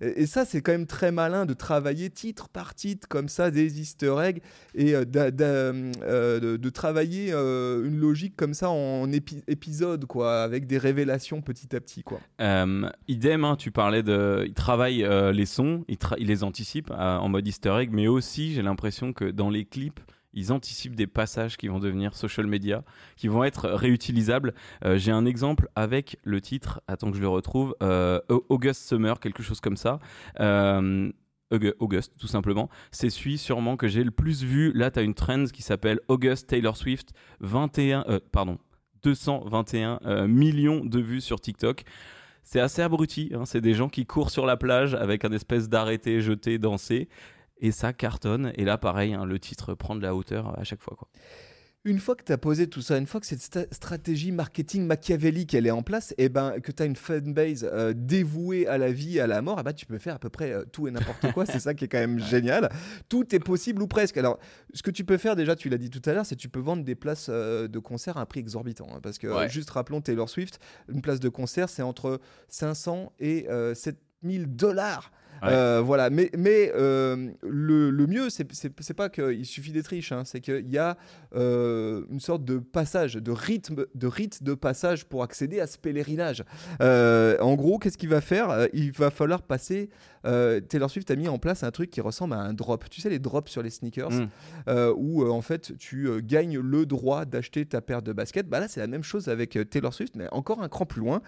Et 0.00 0.26
ça 0.26 0.44
c'est 0.44 0.60
quand 0.60 0.72
même 0.72 0.86
très 0.86 1.12
malin 1.12 1.46
de 1.46 1.54
travailler 1.54 2.10
titre 2.10 2.48
par 2.48 2.74
titre 2.74 3.08
comme 3.08 3.28
ça 3.28 3.50
des 3.50 3.80
Easter 3.80 4.14
eggs 4.22 4.40
et 4.74 4.94
euh, 4.94 5.04
euh, 5.40 6.40
de, 6.40 6.56
de 6.56 6.70
travailler 6.70 7.30
euh, 7.32 7.84
une 7.86 7.98
logique 7.98 8.36
comme 8.36 8.54
ça 8.54 8.70
en 8.70 9.08
épi- 9.10 9.42
épisode 9.48 10.04
quoi, 10.06 10.42
avec 10.42 10.66
des 10.66 10.78
révélations 10.78 11.40
petit 11.42 11.74
à 11.74 11.80
petit 11.80 12.02
quoi. 12.02 12.20
Euh, 12.40 12.88
idem, 13.08 13.44
hein, 13.44 13.56
tu 13.56 13.70
parlais 13.70 14.02
de. 14.02 14.44
Il 14.46 14.54
travaille 14.54 15.04
euh, 15.04 15.32
les 15.32 15.46
sons, 15.46 15.84
il, 15.88 15.96
tra- 15.96 16.16
il 16.18 16.26
les 16.28 16.44
anticipe 16.44 16.90
euh, 16.90 17.16
en 17.16 17.28
mode 17.28 17.46
easter 17.46 17.76
egg, 17.80 17.90
mais 17.92 18.06
aussi 18.08 18.52
j'ai 18.54 18.62
l'impression 18.62 19.12
que 19.12 19.24
dans 19.24 19.50
les 19.50 19.64
clips, 19.64 20.00
ils 20.32 20.52
anticipent 20.52 20.94
des 20.94 21.06
passages 21.06 21.56
qui 21.56 21.68
vont 21.68 21.78
devenir 21.80 22.14
social 22.14 22.46
media, 22.46 22.84
qui 23.16 23.28
vont 23.28 23.42
être 23.44 23.68
réutilisables. 23.68 24.54
Euh, 24.84 24.96
j'ai 24.96 25.12
un 25.12 25.24
exemple 25.26 25.68
avec 25.74 26.18
le 26.22 26.40
titre, 26.40 26.80
attends 26.88 27.10
que 27.10 27.16
je 27.16 27.22
le 27.22 27.28
retrouve, 27.28 27.74
euh, 27.82 28.20
Au- 28.28 28.44
August 28.48 28.88
Summer, 28.88 29.18
quelque 29.20 29.42
chose 29.42 29.60
comme 29.60 29.76
ça. 29.76 29.98
Euh, 30.40 31.10
Aug- 31.52 31.74
August, 31.80 32.12
tout 32.16 32.28
simplement. 32.28 32.68
C'est 32.92 33.10
celui 33.10 33.36
sûrement 33.36 33.76
que 33.76 33.88
j'ai 33.88 34.04
le 34.04 34.12
plus 34.12 34.44
vu. 34.44 34.72
Là, 34.72 34.92
tu 34.92 35.00
as 35.00 35.02
une 35.02 35.14
trend 35.14 35.46
qui 35.46 35.62
s'appelle 35.62 35.98
August 36.06 36.46
Taylor 36.48 36.76
Swift, 36.76 37.10
21, 37.40 38.04
euh, 38.08 38.20
pardon, 38.30 38.58
221 39.02 39.98
euh, 40.04 40.26
millions 40.28 40.84
de 40.84 41.00
vues 41.00 41.20
sur 41.20 41.40
TikTok. 41.40 41.82
C'est 42.42 42.60
assez 42.60 42.82
abruti. 42.82 43.30
hein. 43.34 43.44
C'est 43.44 43.60
des 43.60 43.74
gens 43.74 43.88
qui 43.88 44.06
courent 44.06 44.30
sur 44.30 44.46
la 44.46 44.56
plage 44.56 44.94
avec 44.94 45.24
un 45.24 45.32
espèce 45.32 45.68
d'arrêté, 45.68 46.20
jeté, 46.20 46.58
dansé. 46.58 47.08
Et 47.60 47.72
ça 47.72 47.92
cartonne. 47.92 48.52
Et 48.56 48.64
là, 48.64 48.78
pareil, 48.78 49.14
hein, 49.14 49.24
le 49.24 49.38
titre 49.38 49.74
prend 49.74 49.94
de 49.94 50.02
la 50.02 50.14
hauteur 50.14 50.58
à 50.58 50.64
chaque 50.64 50.80
fois. 50.82 50.96
Quoi. 50.98 51.08
Une 51.84 51.98
fois 51.98 52.14
que 52.14 52.22
tu 52.24 52.30
as 52.32 52.36
posé 52.36 52.68
tout 52.68 52.82
ça, 52.82 52.98
une 52.98 53.06
fois 53.06 53.20
que 53.20 53.26
cette 53.26 53.40
sta- 53.40 53.66
stratégie 53.72 54.32
marketing 54.32 54.84
machiavélique 54.86 55.54
elle 55.54 55.66
est 55.66 55.70
en 55.70 55.82
place, 55.82 56.12
et 56.18 56.28
ben 56.28 56.60
que 56.60 56.72
tu 56.72 56.82
as 56.82 56.84
une 56.86 56.94
fanbase 56.94 57.66
euh, 57.72 57.94
dévouée 57.96 58.66
à 58.66 58.76
la 58.76 58.92
vie, 58.92 59.18
à 59.18 59.26
la 59.26 59.40
mort, 59.40 59.56
eh 59.60 59.62
ben, 59.62 59.72
tu 59.72 59.86
peux 59.86 59.96
faire 59.96 60.16
à 60.16 60.18
peu 60.18 60.28
près 60.28 60.52
euh, 60.52 60.64
tout 60.70 60.88
et 60.88 60.90
n'importe 60.90 61.32
quoi. 61.32 61.46
c'est 61.46 61.58
ça 61.58 61.72
qui 61.72 61.86
est 61.86 61.88
quand 61.88 61.98
même 61.98 62.18
génial. 62.24 62.70
Tout 63.08 63.34
est 63.34 63.38
possible 63.40 63.80
ou 63.82 63.86
presque. 63.86 64.18
Alors, 64.18 64.38
ce 64.74 64.82
que 64.82 64.90
tu 64.90 65.06
peux 65.06 65.16
faire 65.16 65.36
déjà, 65.36 65.56
tu 65.56 65.70
l'as 65.70 65.78
dit 65.78 65.88
tout 65.88 66.02
à 66.04 66.12
l'heure, 66.12 66.26
c'est 66.26 66.36
que 66.36 66.40
tu 66.42 66.50
peux 66.50 66.60
vendre 66.60 66.84
des 66.84 66.94
places 66.94 67.28
euh, 67.30 67.66
de 67.66 67.78
concert 67.78 68.18
à 68.18 68.20
un 68.20 68.26
prix 68.26 68.40
exorbitant. 68.40 68.88
hein, 68.94 69.00
parce 69.02 69.16
que 69.16 69.26
Ouais. 69.28 69.48
juste 69.48 69.70
rappelons 69.70 70.02
Taylor 70.02 70.28
Swift, 70.28 70.58
une 70.92 71.00
place 71.00 71.18
de 71.18 71.30
concert, 71.30 71.70
c'est 71.70 71.80
entre 71.82 72.20
500 72.48 73.12
et 73.20 73.46
euh, 73.48 73.74
7000 73.74 74.54
dollars. 74.54 75.12
Ouais. 75.42 75.48
Euh, 75.52 75.80
voilà, 75.80 76.10
mais, 76.10 76.30
mais 76.36 76.70
euh, 76.74 77.30
le, 77.42 77.90
le 77.90 78.06
mieux, 78.06 78.28
c'est 78.30 78.44
pas 78.94 79.08
qu'il 79.08 79.46
suffit 79.46 79.72
d'être 79.72 79.88
riche, 79.88 80.12
hein, 80.12 80.22
c'est 80.24 80.40
qu'il 80.40 80.70
y 80.70 80.76
a 80.78 80.96
euh, 81.34 82.04
une 82.10 82.20
sorte 82.20 82.44
de 82.44 82.58
passage, 82.58 83.14
de 83.14 83.30
rythme, 83.30 83.86
de 83.94 84.06
rite 84.06 84.42
de 84.42 84.54
passage 84.54 85.06
pour 85.06 85.22
accéder 85.22 85.60
à 85.60 85.66
ce 85.66 85.78
pèlerinage. 85.78 86.44
En 86.80 87.54
gros, 87.54 87.78
qu'est-ce 87.78 87.96
qu'il 87.98 88.08
va 88.10 88.20
faire? 88.20 88.68
Il 88.72 88.92
va 88.92 89.10
falloir 89.10 89.42
passer. 89.42 89.88
Taylor 90.24 90.90
Swift 90.90 91.10
a 91.10 91.16
mis 91.16 91.28
en 91.28 91.38
place 91.38 91.62
un 91.62 91.70
truc 91.70 91.90
qui 91.90 92.00
ressemble 92.00 92.34
à 92.34 92.38
un 92.40 92.52
drop. 92.52 92.84
Tu 92.90 93.00
sais, 93.00 93.08
les 93.08 93.18
drops 93.18 93.50
sur 93.50 93.62
les 93.62 93.70
sneakers, 93.70 94.10
Mm. 94.10 94.28
où 94.96 95.26
en 95.26 95.40
fait 95.42 95.76
tu 95.78 96.08
gagnes 96.22 96.58
le 96.58 96.84
droit 96.84 97.24
d'acheter 97.24 97.64
ta 97.64 97.80
paire 97.80 98.02
de 98.02 98.12
baskets. 98.12 98.48
Bah 98.48 98.60
là, 98.60 98.68
c'est 98.68 98.80
la 98.80 98.86
même 98.86 99.02
chose 99.02 99.28
avec 99.28 99.58
Taylor 99.70 99.94
Swift, 99.94 100.16
mais 100.16 100.26
encore 100.32 100.62
un 100.62 100.68
cran 100.68 100.84
plus 100.86 101.00
loin. 101.00 101.22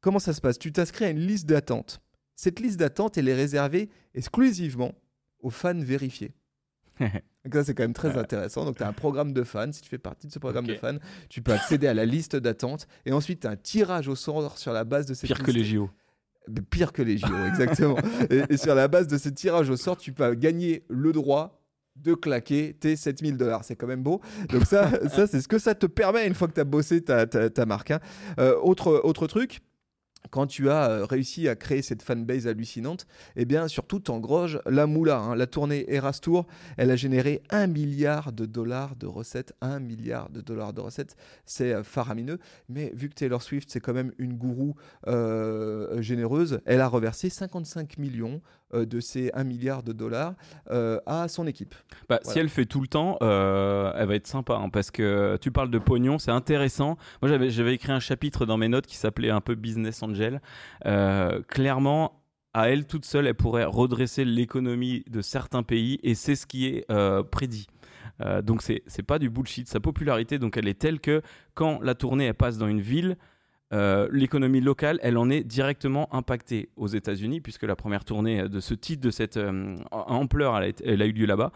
Comment 0.00 0.18
ça 0.18 0.32
se 0.32 0.40
passe? 0.40 0.58
Tu 0.58 0.70
t'inscris 0.72 1.06
à 1.06 1.10
une 1.10 1.18
liste 1.20 1.46
d'attente. 1.46 2.00
Cette 2.36 2.60
liste 2.60 2.78
d'attente, 2.78 3.16
elle 3.18 3.28
est 3.28 3.34
réservée 3.34 3.88
exclusivement 4.14 4.92
aux 5.40 5.50
fans 5.50 5.78
vérifiés. 5.78 6.32
Donc 7.00 7.52
ça, 7.52 7.64
c'est 7.64 7.74
quand 7.74 7.82
même 7.82 7.92
très 7.92 8.16
intéressant. 8.16 8.64
Donc, 8.64 8.76
tu 8.76 8.82
as 8.82 8.88
un 8.88 8.92
programme 8.92 9.32
de 9.32 9.42
fans. 9.42 9.70
Si 9.72 9.82
tu 9.82 9.88
fais 9.88 9.98
partie 9.98 10.26
de 10.26 10.32
ce 10.32 10.38
programme 10.38 10.66
de 10.66 10.74
fans, 10.74 10.96
tu 11.28 11.42
peux 11.42 11.52
accéder 11.52 11.86
à 11.86 11.94
la 11.94 12.06
liste 12.06 12.36
d'attente. 12.36 12.86
Et 13.04 13.12
ensuite, 13.12 13.40
tu 13.40 13.46
as 13.46 13.50
un 13.50 13.56
tirage 13.56 14.08
au 14.08 14.14
sort 14.16 14.56
sur 14.58 14.72
la 14.72 14.84
base 14.84 15.06
de 15.06 15.14
cette 15.14 15.26
Pire 15.26 15.42
que 15.42 15.50
les 15.50 15.64
JO. 15.64 15.90
Pire 16.70 16.92
que 16.92 17.02
les 17.02 17.18
JO, 17.18 17.44
exactement. 17.46 17.96
et, 18.30 18.42
et 18.50 18.56
sur 18.56 18.74
la 18.74 18.88
base 18.88 19.06
de 19.08 19.18
ce 19.18 19.28
tirage 19.28 19.68
au 19.70 19.76
sort, 19.76 19.96
tu 19.96 20.12
peux 20.12 20.34
gagner 20.34 20.84
le 20.88 21.12
droit 21.12 21.60
de 21.96 22.14
claquer 22.14 22.74
tes 22.78 22.96
7000 22.96 23.36
dollars. 23.36 23.64
C'est 23.64 23.76
quand 23.76 23.86
même 23.86 24.02
beau. 24.02 24.20
Donc 24.50 24.64
ça, 24.64 24.90
ça 25.08 25.26
c'est 25.26 25.40
ce 25.40 25.48
que 25.48 25.58
ça 25.58 25.74
te 25.74 25.86
permet 25.86 26.26
une 26.26 26.34
fois 26.34 26.48
que 26.48 26.54
tu 26.54 26.60
as 26.60 26.64
bossé 26.64 27.02
ta, 27.02 27.26
ta, 27.26 27.50
ta 27.50 27.66
marque. 27.66 27.92
hein. 27.92 28.00
Euh, 28.38 28.56
autre, 28.62 29.00
autre 29.04 29.26
truc, 29.26 29.60
quand 30.30 30.46
tu 30.46 30.70
as 30.70 30.90
euh, 30.90 31.04
réussi 31.04 31.48
à 31.48 31.56
créer 31.56 31.82
cette 31.82 32.02
fanbase 32.02 32.46
hallucinante, 32.46 33.06
eh 33.36 33.44
bien 33.44 33.68
surtout 33.68 34.00
t'engroges 34.00 34.60
la 34.66 34.86
moula. 34.86 35.18
hein. 35.18 35.36
La 35.36 35.46
tournée 35.46 35.84
Eras 35.92 36.18
Tour, 36.20 36.46
elle 36.76 36.90
a 36.90 36.96
généré 36.96 37.42
un 37.50 37.66
milliard 37.66 38.32
de 38.32 38.46
dollars 38.46 38.96
de 38.96 39.06
recettes. 39.06 39.54
Un 39.60 39.80
milliard 39.80 40.30
de 40.30 40.40
dollars 40.40 40.72
de 40.72 40.80
recettes, 40.80 41.16
c'est 41.44 41.72
euh, 41.72 41.82
faramineux. 41.82 42.38
Mais 42.68 42.92
vu 42.94 43.08
que 43.08 43.14
Taylor 43.14 43.42
Swift, 43.42 43.68
c'est 43.70 43.80
quand 43.80 43.94
même 43.94 44.12
une 44.18 44.34
gourou 44.34 44.74
euh, 45.06 46.00
généreuse, 46.02 46.60
elle 46.64 46.80
a 46.80 46.88
reversé 46.88 47.30
55 47.30 47.98
millions 47.98 48.40
de 48.72 49.00
ces 49.00 49.30
1 49.34 49.44
milliard 49.44 49.82
de 49.82 49.92
dollars 49.92 50.34
euh, 50.70 50.98
à 51.06 51.28
son 51.28 51.46
équipe. 51.46 51.74
Bah, 52.08 52.18
Voilà. 52.22 52.32
Si 52.32 52.38
elle 52.38 52.48
fait 52.48 52.66
tout 52.66 52.80
le 52.80 52.88
temps, 52.88 53.18
euh, 53.22 53.92
elle 53.96 54.08
va 54.08 54.14
être 54.14 54.26
sympa 54.26 54.54
hein, 54.54 54.68
parce 54.68 54.90
que 54.90 55.36
tu 55.40 55.50
parles 55.50 55.70
de 55.70 55.78
pognon, 55.78 56.18
c'est 56.18 56.30
intéressant. 56.30 56.96
Moi, 57.22 57.28
j'avais, 57.28 57.50
j'avais 57.50 57.74
écrit 57.74 57.92
un 57.92 58.00
chapitre 58.00 58.46
dans 58.46 58.56
mes 58.56 58.68
notes 58.68 58.86
qui 58.86 58.96
s'appelait 58.96 59.30
un 59.30 59.40
peu 59.40 59.54
Business 59.54 60.02
Angel. 60.02 60.40
Euh, 60.86 61.42
clairement, 61.42 62.20
à 62.54 62.70
elle 62.70 62.86
toute 62.86 63.04
seule, 63.04 63.26
elle 63.26 63.34
pourrait 63.34 63.64
redresser 63.64 64.24
l'économie 64.24 65.04
de 65.10 65.20
certains 65.20 65.62
pays 65.62 65.98
et 66.02 66.14
c'est 66.14 66.36
ce 66.36 66.46
qui 66.46 66.66
est 66.66 66.84
euh, 66.90 67.22
prédit. 67.22 67.66
Euh, 68.20 68.42
donc 68.42 68.62
c'est 68.62 68.82
c'est 68.86 69.02
pas 69.02 69.18
du 69.18 69.28
bullshit. 69.28 69.68
Sa 69.68 69.80
popularité, 69.80 70.38
donc 70.38 70.56
elle 70.56 70.68
est 70.68 70.78
telle 70.78 71.00
que 71.00 71.20
quand 71.54 71.80
la 71.82 71.96
tournée 71.96 72.26
elle 72.26 72.34
passe 72.34 72.58
dans 72.58 72.68
une 72.68 72.80
ville, 72.80 73.16
euh, 73.74 74.08
l'économie 74.12 74.60
locale, 74.60 74.98
elle 75.02 75.18
en 75.18 75.28
est 75.30 75.42
directement 75.42 76.12
impactée 76.14 76.68
aux 76.76 76.86
États-Unis, 76.86 77.40
puisque 77.40 77.64
la 77.64 77.76
première 77.76 78.04
tournée 78.04 78.48
de 78.48 78.60
ce 78.60 78.74
titre, 78.74 79.02
de 79.02 79.10
cette 79.10 79.36
euh, 79.36 79.76
ampleur, 79.90 80.58
elle 80.58 81.02
a, 81.02 81.06
eu 81.06 81.12
lieu 81.12 81.26
là-bas, 81.26 81.50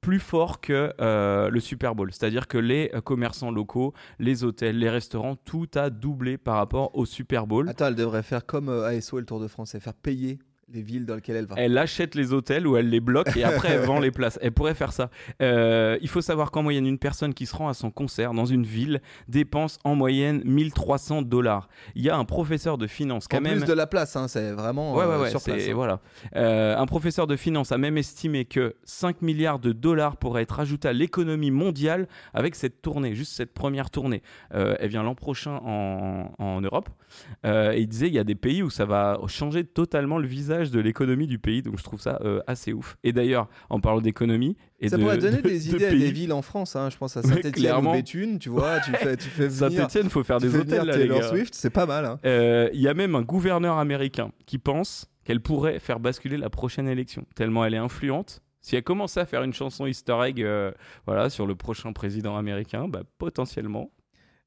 plus 0.00 0.20
fort 0.20 0.60
que 0.60 0.92
euh, 1.00 1.50
le 1.50 1.60
Super 1.60 1.94
Bowl. 1.94 2.12
C'est-à-dire 2.12 2.46
que 2.46 2.58
les 2.58 2.90
commerçants 3.04 3.50
locaux, 3.50 3.92
les 4.18 4.44
hôtels, 4.44 4.78
les 4.78 4.90
restaurants, 4.90 5.36
tout 5.36 5.68
a 5.74 5.90
doublé 5.90 6.38
par 6.38 6.56
rapport 6.56 6.96
au 6.96 7.06
Super 7.06 7.46
Bowl. 7.46 7.68
Attends, 7.68 7.88
elle 7.88 7.94
devrait 7.94 8.22
faire 8.22 8.46
comme 8.46 8.68
ASO 8.68 9.18
et 9.18 9.20
le 9.20 9.26
Tour 9.26 9.40
de 9.40 9.48
France, 9.48 9.74
et 9.74 9.80
faire 9.80 9.94
payer 9.94 10.38
les 10.72 10.82
villes 10.82 11.06
dans 11.06 11.14
lesquelles 11.16 11.36
elle 11.36 11.46
va. 11.46 11.54
Elle 11.58 11.76
achète 11.78 12.14
les 12.14 12.32
hôtels 12.32 12.66
ou 12.66 12.76
elle 12.76 12.88
les 12.88 13.00
bloque 13.00 13.36
et 13.36 13.44
après 13.44 13.68
elle 13.72 13.80
vend 13.82 14.00
les 14.00 14.10
places. 14.12 14.38
Elle 14.42 14.52
pourrait 14.52 14.74
faire 14.74 14.92
ça. 14.92 15.10
Euh, 15.42 15.98
il 16.00 16.08
faut 16.08 16.20
savoir 16.20 16.50
qu'en 16.50 16.62
moyenne, 16.62 16.86
une 16.86 16.98
personne 16.98 17.34
qui 17.34 17.46
se 17.46 17.54
rend 17.54 17.68
à 17.68 17.74
son 17.74 17.90
concert 17.90 18.32
dans 18.32 18.46
une 18.46 18.64
ville 18.64 19.00
dépense 19.28 19.78
en 19.84 19.94
moyenne 19.94 20.42
1300 20.44 21.22
dollars. 21.22 21.68
Il 21.94 22.02
y 22.02 22.10
a 22.10 22.16
un 22.16 22.24
professeur 22.24 22.78
de 22.78 22.86
finance 22.86 23.28
quand 23.28 23.38
en 23.38 23.40
même. 23.40 23.58
plus 23.58 23.66
de 23.66 23.72
la 23.72 23.86
place, 23.86 24.16
hein, 24.16 24.28
c'est 24.28 24.52
vraiment 24.52 24.94
Ouais, 24.94 25.04
ouais, 25.04 25.12
euh, 25.12 25.22
ouais, 25.22 25.30
sur 25.30 25.42
place. 25.42 25.68
hein. 25.68 25.72
voilà. 25.74 26.00
Euh, 26.36 26.76
un 26.76 26.86
professeur 26.86 27.26
de 27.26 27.36
finance 27.36 27.70
a 27.72 27.78
même 27.78 27.98
estimé 27.98 28.44
que 28.44 28.74
5 28.84 29.22
milliards 29.22 29.58
de 29.58 29.72
dollars 29.72 30.16
pourraient 30.16 30.42
être 30.42 30.60
ajoutés 30.60 30.88
à 30.88 30.92
l'économie 30.92 31.50
mondiale 31.50 32.08
avec 32.32 32.54
cette 32.54 32.80
tournée, 32.82 33.14
juste 33.14 33.32
cette 33.32 33.52
première 33.52 33.90
tournée. 33.90 34.22
Euh, 34.54 34.74
elle 34.80 34.88
vient 34.88 35.02
l'an 35.02 35.14
prochain 35.14 35.60
en, 35.64 36.32
en 36.38 36.60
Europe. 36.60 36.88
Et 37.44 37.80
il 37.80 37.86
disait 37.86 38.08
il 38.08 38.14
y 38.14 38.18
a 38.18 38.24
des 38.24 38.34
pays 38.34 38.62
où 38.62 38.70
ça 38.70 38.84
va 38.86 39.18
changer 39.26 39.64
totalement 39.64 40.18
le 40.18 40.26
visage 40.26 40.53
de 40.70 40.80
l'économie 40.80 41.26
du 41.26 41.38
pays. 41.38 41.62
Donc 41.62 41.78
je 41.78 41.82
trouve 41.84 42.00
ça 42.00 42.18
euh, 42.24 42.40
assez 42.46 42.72
ouf. 42.72 42.96
Et 43.04 43.12
d'ailleurs, 43.12 43.48
en 43.70 43.80
parlant 43.80 44.00
d'économie 44.00 44.56
et 44.80 44.88
ça 44.88 44.96
de, 44.96 45.02
pourrait 45.02 45.18
donner 45.18 45.38
de- 45.42 45.48
des 45.48 45.58
de 45.60 45.74
idées 45.76 45.86
à 45.86 45.90
des 45.90 46.10
villes 46.12 46.32
en 46.32 46.42
France. 46.42 46.76
hein. 46.76 46.90
Je 46.90 46.96
pense 46.96 47.16
à 47.16 47.22
Saint-Etienne 47.22 47.86
ou 47.86 47.92
Béthune, 47.92 48.38
tu 48.38 48.48
vois. 48.48 48.80
Tu 48.80 48.92
fais, 48.92 49.16
tu 49.16 49.28
fais 49.28 49.48
Saint-Etienne, 49.50 50.08
faut 50.10 50.22
faire 50.24 50.38
des 50.40 50.54
hôtels 50.54 50.84
là, 50.86 50.96
les 50.96 51.02
Taylor 51.02 51.20
gars. 51.20 51.28
Swift, 51.28 51.54
c'est 51.54 51.70
pas 51.70 51.86
mal. 51.86 52.04
hein. 52.04 52.18
Euh, 52.24 52.68
Il 52.72 52.80
y 52.80 52.88
a 52.88 52.94
même 52.94 53.14
un 53.14 53.22
gouverneur 53.22 53.78
américain 53.78 54.30
qui 54.46 54.58
pense 54.58 55.10
qu'elle 55.24 55.40
pourrait 55.40 55.78
faire 55.78 56.00
basculer 56.00 56.36
la 56.36 56.50
prochaine 56.50 56.88
élection, 56.88 57.24
tellement 57.34 57.64
elle 57.64 57.74
est 57.74 57.78
influente. 57.78 58.40
Si 58.60 58.76
elle 58.76 58.82
commençait 58.82 59.20
à 59.20 59.26
faire 59.26 59.42
une 59.42 59.52
chanson 59.52 59.86
easter 59.86 60.16
egg 60.24 60.42
euh, 60.42 60.70
voilà, 61.06 61.28
sur 61.28 61.46
le 61.46 61.54
prochain 61.54 61.92
président 61.92 62.36
américain, 62.36 62.88
bah, 62.88 63.02
potentiellement. 63.18 63.90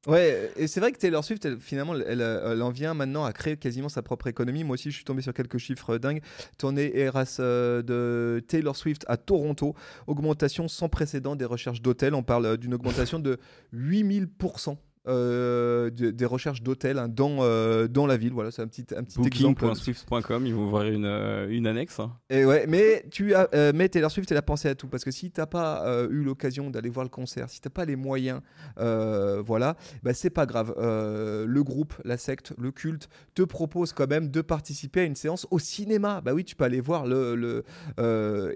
Ouais, 0.07 0.53
et 0.55 0.67
c'est 0.67 0.79
vrai 0.79 0.93
que 0.93 0.97
Taylor 0.97 1.21
Swift, 1.21 1.59
finalement, 1.59 1.93
elle, 1.93 2.21
euh, 2.21 2.53
elle 2.53 2.61
en 2.61 2.69
vient 2.69 2.93
maintenant 2.93 3.25
à 3.25 3.33
créer 3.33 3.57
quasiment 3.57 3.89
sa 3.89 4.01
propre 4.01 4.27
économie. 4.27 4.63
Moi 4.63 4.75
aussi, 4.75 4.89
je 4.89 4.95
suis 4.95 5.03
tombé 5.03 5.21
sur 5.21 5.33
quelques 5.33 5.57
chiffres 5.57 5.97
dingues. 5.97 6.21
Tournée 6.57 6.97
Eras 6.97 7.37
euh, 7.41 7.81
de 7.81 8.41
Taylor 8.47 8.77
Swift 8.77 9.03
à 9.09 9.17
Toronto, 9.17 9.75
augmentation 10.07 10.69
sans 10.69 10.87
précédent 10.87 11.35
des 11.35 11.43
recherches 11.43 11.81
d'hôtels. 11.81 12.15
On 12.15 12.23
parle 12.23 12.45
euh, 12.45 12.57
d'une 12.57 12.73
augmentation 12.73 13.19
de 13.19 13.37
8000%. 13.73 14.77
Euh, 15.07 15.89
de- 15.89 16.11
des 16.11 16.25
recherches 16.25 16.61
d'hôtels 16.61 16.97
hein, 16.99 17.07
dans, 17.07 17.37
euh, 17.41 17.87
dans 17.87 18.05
la 18.07 18.17
ville. 18.17 18.33
Voilà, 18.33 18.51
c'est 18.51 18.61
un 18.61 18.67
petit, 18.67 18.85
un 18.95 19.03
petit 19.03 19.19
exemple. 19.25 19.61
Booking.swift.com, 19.65 20.45
ils 20.45 20.53
vont 20.53 20.65
ouvrir 20.67 20.91
une, 20.93 21.05
euh, 21.05 21.47
une 21.49 21.65
annexe. 21.67 21.99
hein. 21.99 22.11
Et 22.29 22.45
ouais, 22.45 22.65
mais 22.67 23.05
tu 23.11 23.33
as, 23.33 23.49
mais 23.73 23.89
Taylor 23.89 24.11
Swift, 24.11 24.31
elle 24.31 24.37
a 24.37 24.41
pensé 24.41 24.67
à 24.67 24.75
tout 24.75 24.87
parce 24.87 25.03
que 25.03 25.11
si 25.11 25.31
t'as 25.31 25.45
pas 25.45 25.85
euh, 25.87 26.07
eu 26.09 26.23
l'occasion 26.23 26.69
d'aller 26.69 26.89
voir 26.89 27.03
le 27.03 27.09
concert, 27.09 27.49
si 27.49 27.61
t'as 27.61 27.69
pas 27.69 27.85
les 27.85 27.95
moyens, 27.95 28.41
voilà, 28.77 29.75
bah 30.03 30.13
c'est 30.13 30.29
pas 30.29 30.45
grave. 30.45 30.73
Le 30.77 31.61
groupe, 31.63 31.93
la 32.03 32.17
secte, 32.17 32.53
le 32.57 32.71
culte 32.71 33.09
te 33.35 33.41
propose 33.43 33.93
quand 33.93 34.09
même 34.09 34.29
de 34.29 34.41
participer 34.41 35.01
à 35.01 35.03
une 35.03 35.15
séance 35.15 35.47
au 35.51 35.59
cinéma. 35.59 36.21
Bah 36.21 36.33
oui, 36.33 36.43
tu 36.43 36.55
peux 36.55 36.63
aller 36.65 36.81
voir 36.81 37.05
le, 37.05 37.35
le 37.35 37.63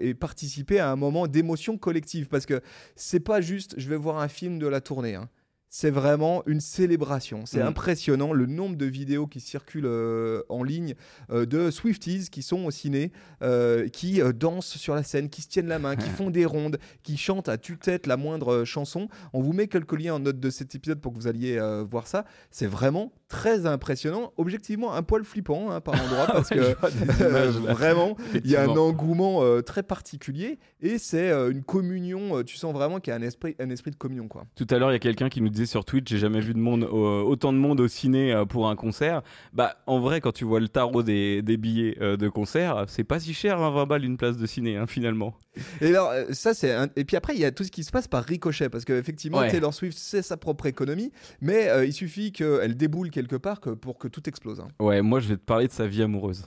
et 0.00 0.14
participer 0.14 0.78
à 0.80 0.90
un 0.90 0.96
moment 0.96 1.26
d'émotion 1.26 1.76
collective 1.78 2.28
parce 2.28 2.46
que 2.46 2.60
c'est 2.96 3.20
pas 3.20 3.40
juste, 3.40 3.74
je 3.78 3.88
vais 3.88 3.96
voir 3.96 4.18
un 4.18 4.28
film 4.28 4.58
de 4.58 4.66
la 4.66 4.80
tournée. 4.80 5.14
hein. 5.14 5.28
C'est 5.74 5.88
vraiment 5.90 6.42
une 6.44 6.60
célébration. 6.60 7.46
C'est 7.46 7.62
Mm. 7.62 7.68
impressionnant 7.68 8.34
le 8.34 8.44
nombre 8.44 8.76
de 8.76 8.84
vidéos 8.84 9.26
qui 9.26 9.40
circulent 9.40 9.86
euh, 9.86 10.42
en 10.50 10.62
ligne 10.62 10.94
euh, 11.30 11.46
de 11.46 11.70
Swifties 11.70 12.28
qui 12.30 12.42
sont 12.42 12.66
au 12.66 12.70
ciné, 12.70 13.10
euh, 13.42 13.88
qui 13.88 14.20
dansent 14.34 14.76
sur 14.76 14.94
la 14.94 15.02
scène, 15.02 15.30
qui 15.30 15.40
se 15.40 15.48
tiennent 15.48 15.68
la 15.68 15.78
main, 15.78 15.96
qui 15.96 16.10
font 16.26 16.28
des 16.28 16.44
rondes, 16.44 16.76
qui 17.02 17.16
chantent 17.16 17.48
à 17.48 17.56
tue-tête 17.56 18.06
la 18.06 18.18
moindre 18.18 18.64
chanson. 18.64 19.08
On 19.32 19.40
vous 19.40 19.54
met 19.54 19.66
quelques 19.66 19.98
liens 19.98 20.14
en 20.16 20.18
note 20.18 20.38
de 20.38 20.50
cet 20.50 20.74
épisode 20.74 21.00
pour 21.00 21.14
que 21.14 21.16
vous 21.18 21.26
alliez 21.26 21.58
voir 21.90 22.06
ça. 22.06 22.26
C'est 22.50 22.66
vraiment 22.66 23.14
très 23.28 23.64
impressionnant. 23.64 24.34
Objectivement, 24.36 24.92
un 24.92 25.02
poil 25.02 25.24
flippant 25.24 25.70
hein, 25.70 25.80
par 25.80 25.94
endroit 25.94 26.26
parce 26.32 26.50
Ouais, 26.50 26.76
que 26.76 27.28
images, 27.30 27.54
vraiment, 27.54 28.18
il 28.34 28.50
y 28.50 28.56
a 28.56 28.64
un 28.64 28.76
engouement 28.76 29.40
très 29.62 29.82
particulier 29.82 30.58
et 30.82 30.98
c'est 30.98 31.30
une 31.30 31.62
communion. 31.64 32.42
tu 32.42 32.58
sens 32.58 32.74
vraiment 32.74 33.00
qu'il 33.00 33.10
y 33.10 33.14
a 33.14 33.18
un 33.18 33.22
esprit, 33.22 33.56
un 33.58 33.70
esprit 33.70 33.90
de 33.90 33.96
communion. 33.96 34.28
Quoi. 34.28 34.44
Tout 34.54 34.66
à 34.68 34.78
l'heure, 34.78 34.90
il 34.90 34.94
y 34.94 34.96
a 34.96 34.98
quelqu'un 34.98 35.30
qui 35.30 35.40
nous 35.40 35.48
sur 35.66 35.84
Twitch 35.84 36.08
J'ai 36.10 36.18
jamais 36.18 36.40
vu 36.40 36.54
de 36.54 36.58
monde, 36.58 36.84
autant 36.84 37.52
de 37.52 37.58
monde 37.58 37.80
au 37.80 37.88
ciné 37.88 38.32
euh, 38.32 38.44
pour 38.44 38.68
un 38.68 38.76
concert. 38.76 39.22
Bah, 39.52 39.76
en 39.86 40.00
vrai, 40.00 40.20
quand 40.20 40.32
tu 40.32 40.44
vois 40.44 40.60
le 40.60 40.68
tarot 40.68 41.02
des, 41.02 41.42
des 41.42 41.56
billets 41.56 41.96
euh, 42.00 42.16
de 42.16 42.28
concert, 42.28 42.84
c'est 42.88 43.04
pas 43.04 43.20
si 43.20 43.34
cher, 43.34 43.60
hein, 43.60 43.70
20 43.70 43.86
balles 43.86 44.04
une 44.04 44.16
place 44.16 44.36
de 44.36 44.46
ciné, 44.46 44.76
hein, 44.76 44.86
finalement. 44.86 45.34
Et 45.80 45.88
alors, 45.88 46.10
euh, 46.10 46.24
ça, 46.32 46.54
c'est. 46.54 46.72
un- 46.72 46.88
Et 46.96 47.04
puis 47.04 47.16
après, 47.16 47.34
il 47.34 47.40
y 47.40 47.44
a 47.44 47.50
tout 47.52 47.64
ce 47.64 47.70
qui 47.70 47.84
se 47.84 47.90
passe 47.90 48.08
par 48.08 48.24
ricochet 48.24 48.68
parce 48.68 48.84
qu'effectivement, 48.84 49.38
Ouais. 49.38 49.50
Taylor 49.50 49.72
Swift, 49.74 49.96
c'est 49.98 50.22
sa 50.22 50.36
propre 50.36 50.66
économie, 50.66 51.12
mais 51.40 51.68
euh, 51.68 51.84
il 51.84 51.92
suffit 51.92 52.32
qu'elle 52.32 52.76
déboule 52.76 53.10
quelque 53.10 53.36
part 53.36 53.60
que 53.60 53.70
pour 53.70 53.98
que 53.98 54.08
tout 54.08 54.28
explose. 54.28 54.60
hein. 54.60 54.68
Ouais, 54.80 55.02
moi, 55.02 55.20
je 55.20 55.28
vais 55.28 55.36
te 55.36 55.44
parler 55.44 55.66
de 55.66 55.72
sa 55.72 55.86
vie 55.86 56.02
amoureuse. 56.02 56.44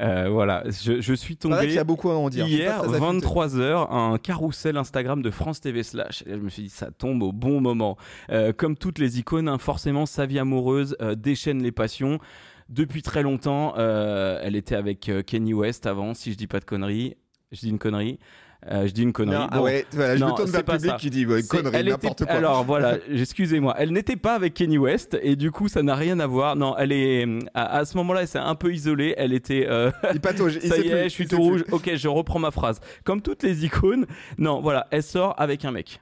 Euh, 0.00 0.28
voilà, 0.30 0.62
je, 0.66 1.00
je 1.00 1.14
suis 1.14 1.36
tombé 1.36 1.72
y 1.72 1.78
a 1.78 1.84
beaucoup 1.84 2.10
à 2.10 2.16
en 2.16 2.28
dire. 2.28 2.46
Je 2.46 2.50
suis 2.50 2.58
pas 2.58 2.64
hier, 2.64 2.82
très 2.82 3.02
affûté. 3.02 3.26
23h, 3.26 3.92
un 3.92 4.18
carrousel 4.18 4.76
Instagram 4.76 5.22
de 5.22 5.30
France 5.30 5.60
TV 5.60 5.82
Slash. 5.82 6.22
Et 6.26 6.34
je 6.34 6.40
me 6.40 6.48
suis 6.48 6.64
dit, 6.64 6.68
ça 6.68 6.90
tombe 6.90 7.22
au 7.22 7.32
bon 7.32 7.60
moment. 7.60 7.96
Euh, 8.30 8.52
comme 8.52 8.76
toutes 8.76 8.98
les 8.98 9.18
icônes, 9.18 9.48
hein, 9.48 9.58
forcément, 9.58 10.06
sa 10.06 10.26
vie 10.26 10.38
amoureuse 10.38 10.96
euh, 11.02 11.14
déchaîne 11.14 11.62
les 11.62 11.72
passions. 11.72 12.18
Depuis 12.68 13.02
très 13.02 13.22
longtemps, 13.22 13.74
elle 13.76 14.54
était 14.54 14.74
avec 14.74 15.10
Kenny 15.26 15.54
West 15.54 15.86
avant, 15.86 16.12
si 16.12 16.32
je 16.32 16.36
dis 16.36 16.46
pas 16.46 16.60
de 16.60 16.66
conneries. 16.66 17.16
Je 17.50 17.60
dis 17.60 17.70
une 17.70 17.78
connerie. 17.78 18.18
Euh, 18.70 18.86
je 18.88 18.92
dis 18.92 19.02
une 19.04 19.12
connerie. 19.12 19.36
Non, 19.38 19.46
ah 19.52 19.62
ouais, 19.62 19.86
voilà, 19.92 20.16
je 20.16 20.20
Non, 20.20 20.32
me 20.32 20.36
tourne 20.36 20.50
vers 20.50 20.60
le 20.66 20.66
public 20.66 20.90
ça. 20.90 20.96
qui 20.96 21.10
dit 21.10 21.24
ouais, 21.24 21.42
connerie, 21.44 21.84
n'importe 21.84 22.24
quoi. 22.24 22.34
Alors 22.34 22.64
voilà, 22.64 22.96
excusez-moi, 23.08 23.74
elle 23.78 23.92
n'était 23.92 24.16
pas 24.16 24.34
avec 24.34 24.54
Kenny 24.54 24.78
West 24.78 25.16
et 25.22 25.36
du 25.36 25.52
coup 25.52 25.68
ça 25.68 25.82
n'a 25.84 25.94
rien 25.94 26.18
à 26.18 26.26
voir. 26.26 26.56
Non, 26.56 26.76
elle 26.76 26.90
est 26.90 27.24
à, 27.54 27.76
à 27.78 27.84
ce 27.84 27.96
moment-là, 27.98 28.22
elle 28.22 28.28
s'est 28.28 28.38
un 28.38 28.56
peu 28.56 28.72
isolée. 28.72 29.14
Elle 29.16 29.32
était 29.32 29.66
euh, 29.68 29.92
il 30.12 30.20
patauge. 30.20 30.58
il 30.62 30.68
ça 30.68 30.76
y 30.76 30.80
plus, 30.80 30.90
est, 30.90 31.04
je 31.04 31.08
suis 31.08 31.28
tout 31.28 31.36
plus. 31.36 31.44
rouge. 31.44 31.64
Ok, 31.70 31.90
je 31.94 32.08
reprends 32.08 32.40
ma 32.40 32.50
phrase. 32.50 32.80
Comme 33.04 33.22
toutes 33.22 33.44
les 33.44 33.64
icônes, 33.64 34.06
non, 34.38 34.60
voilà, 34.60 34.88
elle 34.90 35.04
sort 35.04 35.34
avec 35.38 35.64
un 35.64 35.70
mec. 35.70 36.00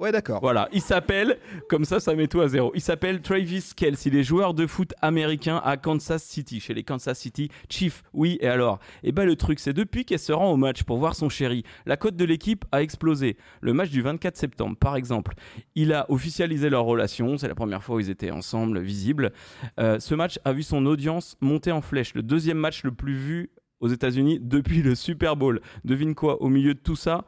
Ouais, 0.00 0.10
d'accord. 0.10 0.40
Voilà, 0.40 0.68
il 0.72 0.80
s'appelle, 0.80 1.38
comme 1.68 1.84
ça, 1.84 2.00
ça 2.00 2.16
met 2.16 2.26
tout 2.26 2.40
à 2.40 2.48
zéro. 2.48 2.72
Il 2.74 2.80
s'appelle 2.80 3.22
Travis 3.22 3.70
Kelce. 3.76 4.06
Il 4.06 4.16
est 4.16 4.24
joueur 4.24 4.52
de 4.52 4.66
foot 4.66 4.92
américain 5.00 5.60
à 5.64 5.76
Kansas 5.76 6.24
City, 6.24 6.58
chez 6.58 6.74
les 6.74 6.82
Kansas 6.82 7.16
City 7.16 7.48
Chiefs. 7.68 8.02
Oui, 8.12 8.36
et 8.40 8.48
alors? 8.48 8.80
Et 9.04 9.12
ben 9.12 9.24
le 9.24 9.36
truc, 9.36 9.60
c'est 9.60 9.72
depuis 9.72 10.04
qu'elle 10.04 10.18
se 10.18 10.32
rend 10.32 10.50
au 10.50 10.56
match 10.56 10.82
pour 10.82 10.98
voir 10.98 11.14
son 11.14 11.28
chéri, 11.28 11.62
la 11.86 11.96
cote 11.96 12.16
de 12.16 12.24
l'équipe 12.24 12.64
a 12.72 12.82
explosé. 12.82 13.36
Le 13.60 13.72
match 13.72 13.90
du 13.90 14.02
24 14.02 14.36
septembre, 14.36 14.76
par 14.76 14.96
exemple, 14.96 15.34
il 15.76 15.92
a 15.92 16.10
officialisé 16.10 16.70
leur 16.70 16.84
relation. 16.84 17.38
C'est 17.38 17.48
la 17.48 17.54
première 17.54 17.84
fois 17.84 17.94
où 17.94 18.00
ils 18.00 18.10
étaient 18.10 18.32
ensemble, 18.32 18.80
visibles. 18.80 19.32
Euh, 19.78 20.00
ce 20.00 20.16
match 20.16 20.40
a 20.44 20.52
vu 20.52 20.64
son 20.64 20.86
audience 20.86 21.36
monter 21.40 21.70
en 21.70 21.82
flèche. 21.82 22.14
Le 22.14 22.24
deuxième 22.24 22.58
match 22.58 22.82
le 22.82 22.90
plus 22.90 23.14
vu 23.14 23.50
aux 23.78 23.88
États-Unis 23.88 24.40
depuis 24.42 24.82
le 24.82 24.96
Super 24.96 25.36
Bowl. 25.36 25.60
Devine 25.84 26.16
quoi? 26.16 26.42
Au 26.42 26.48
milieu 26.48 26.74
de 26.74 26.80
tout 26.80 26.96
ça, 26.96 27.24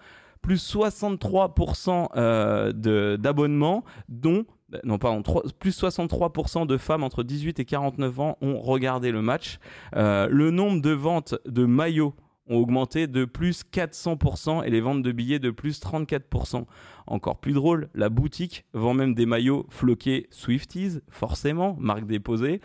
plus 0.46 0.76
63% 0.76 2.08
euh, 2.14 3.16
d'abonnements, 3.16 3.82
dont 4.08 4.46
euh, 4.74 4.78
non 4.84 4.96
pardon, 4.96 5.24
plus 5.58 5.82
63% 5.82 6.68
de 6.68 6.76
femmes 6.76 7.02
entre 7.02 7.24
18 7.24 7.58
et 7.58 7.64
49 7.64 8.20
ans 8.20 8.38
ont 8.40 8.60
regardé 8.60 9.10
le 9.10 9.22
match. 9.22 9.58
Euh, 9.96 10.28
le 10.30 10.52
nombre 10.52 10.80
de 10.80 10.90
ventes 10.90 11.34
de 11.46 11.66
maillots 11.66 12.14
ont 12.48 12.58
augmenté 12.58 13.08
de 13.08 13.24
plus 13.24 13.64
400% 13.72 14.64
et 14.64 14.70
les 14.70 14.80
ventes 14.80 15.02
de 15.02 15.10
billets 15.10 15.40
de 15.40 15.50
plus 15.50 15.80
34%. 15.80 16.64
Encore 17.08 17.40
plus 17.40 17.52
drôle, 17.52 17.88
la 17.96 18.08
boutique 18.08 18.66
vend 18.72 18.94
même 18.94 19.14
des 19.16 19.26
maillots 19.26 19.66
floqués 19.68 20.28
Swifties, 20.30 21.00
forcément, 21.10 21.76
marque 21.80 22.06
déposée. 22.06 22.60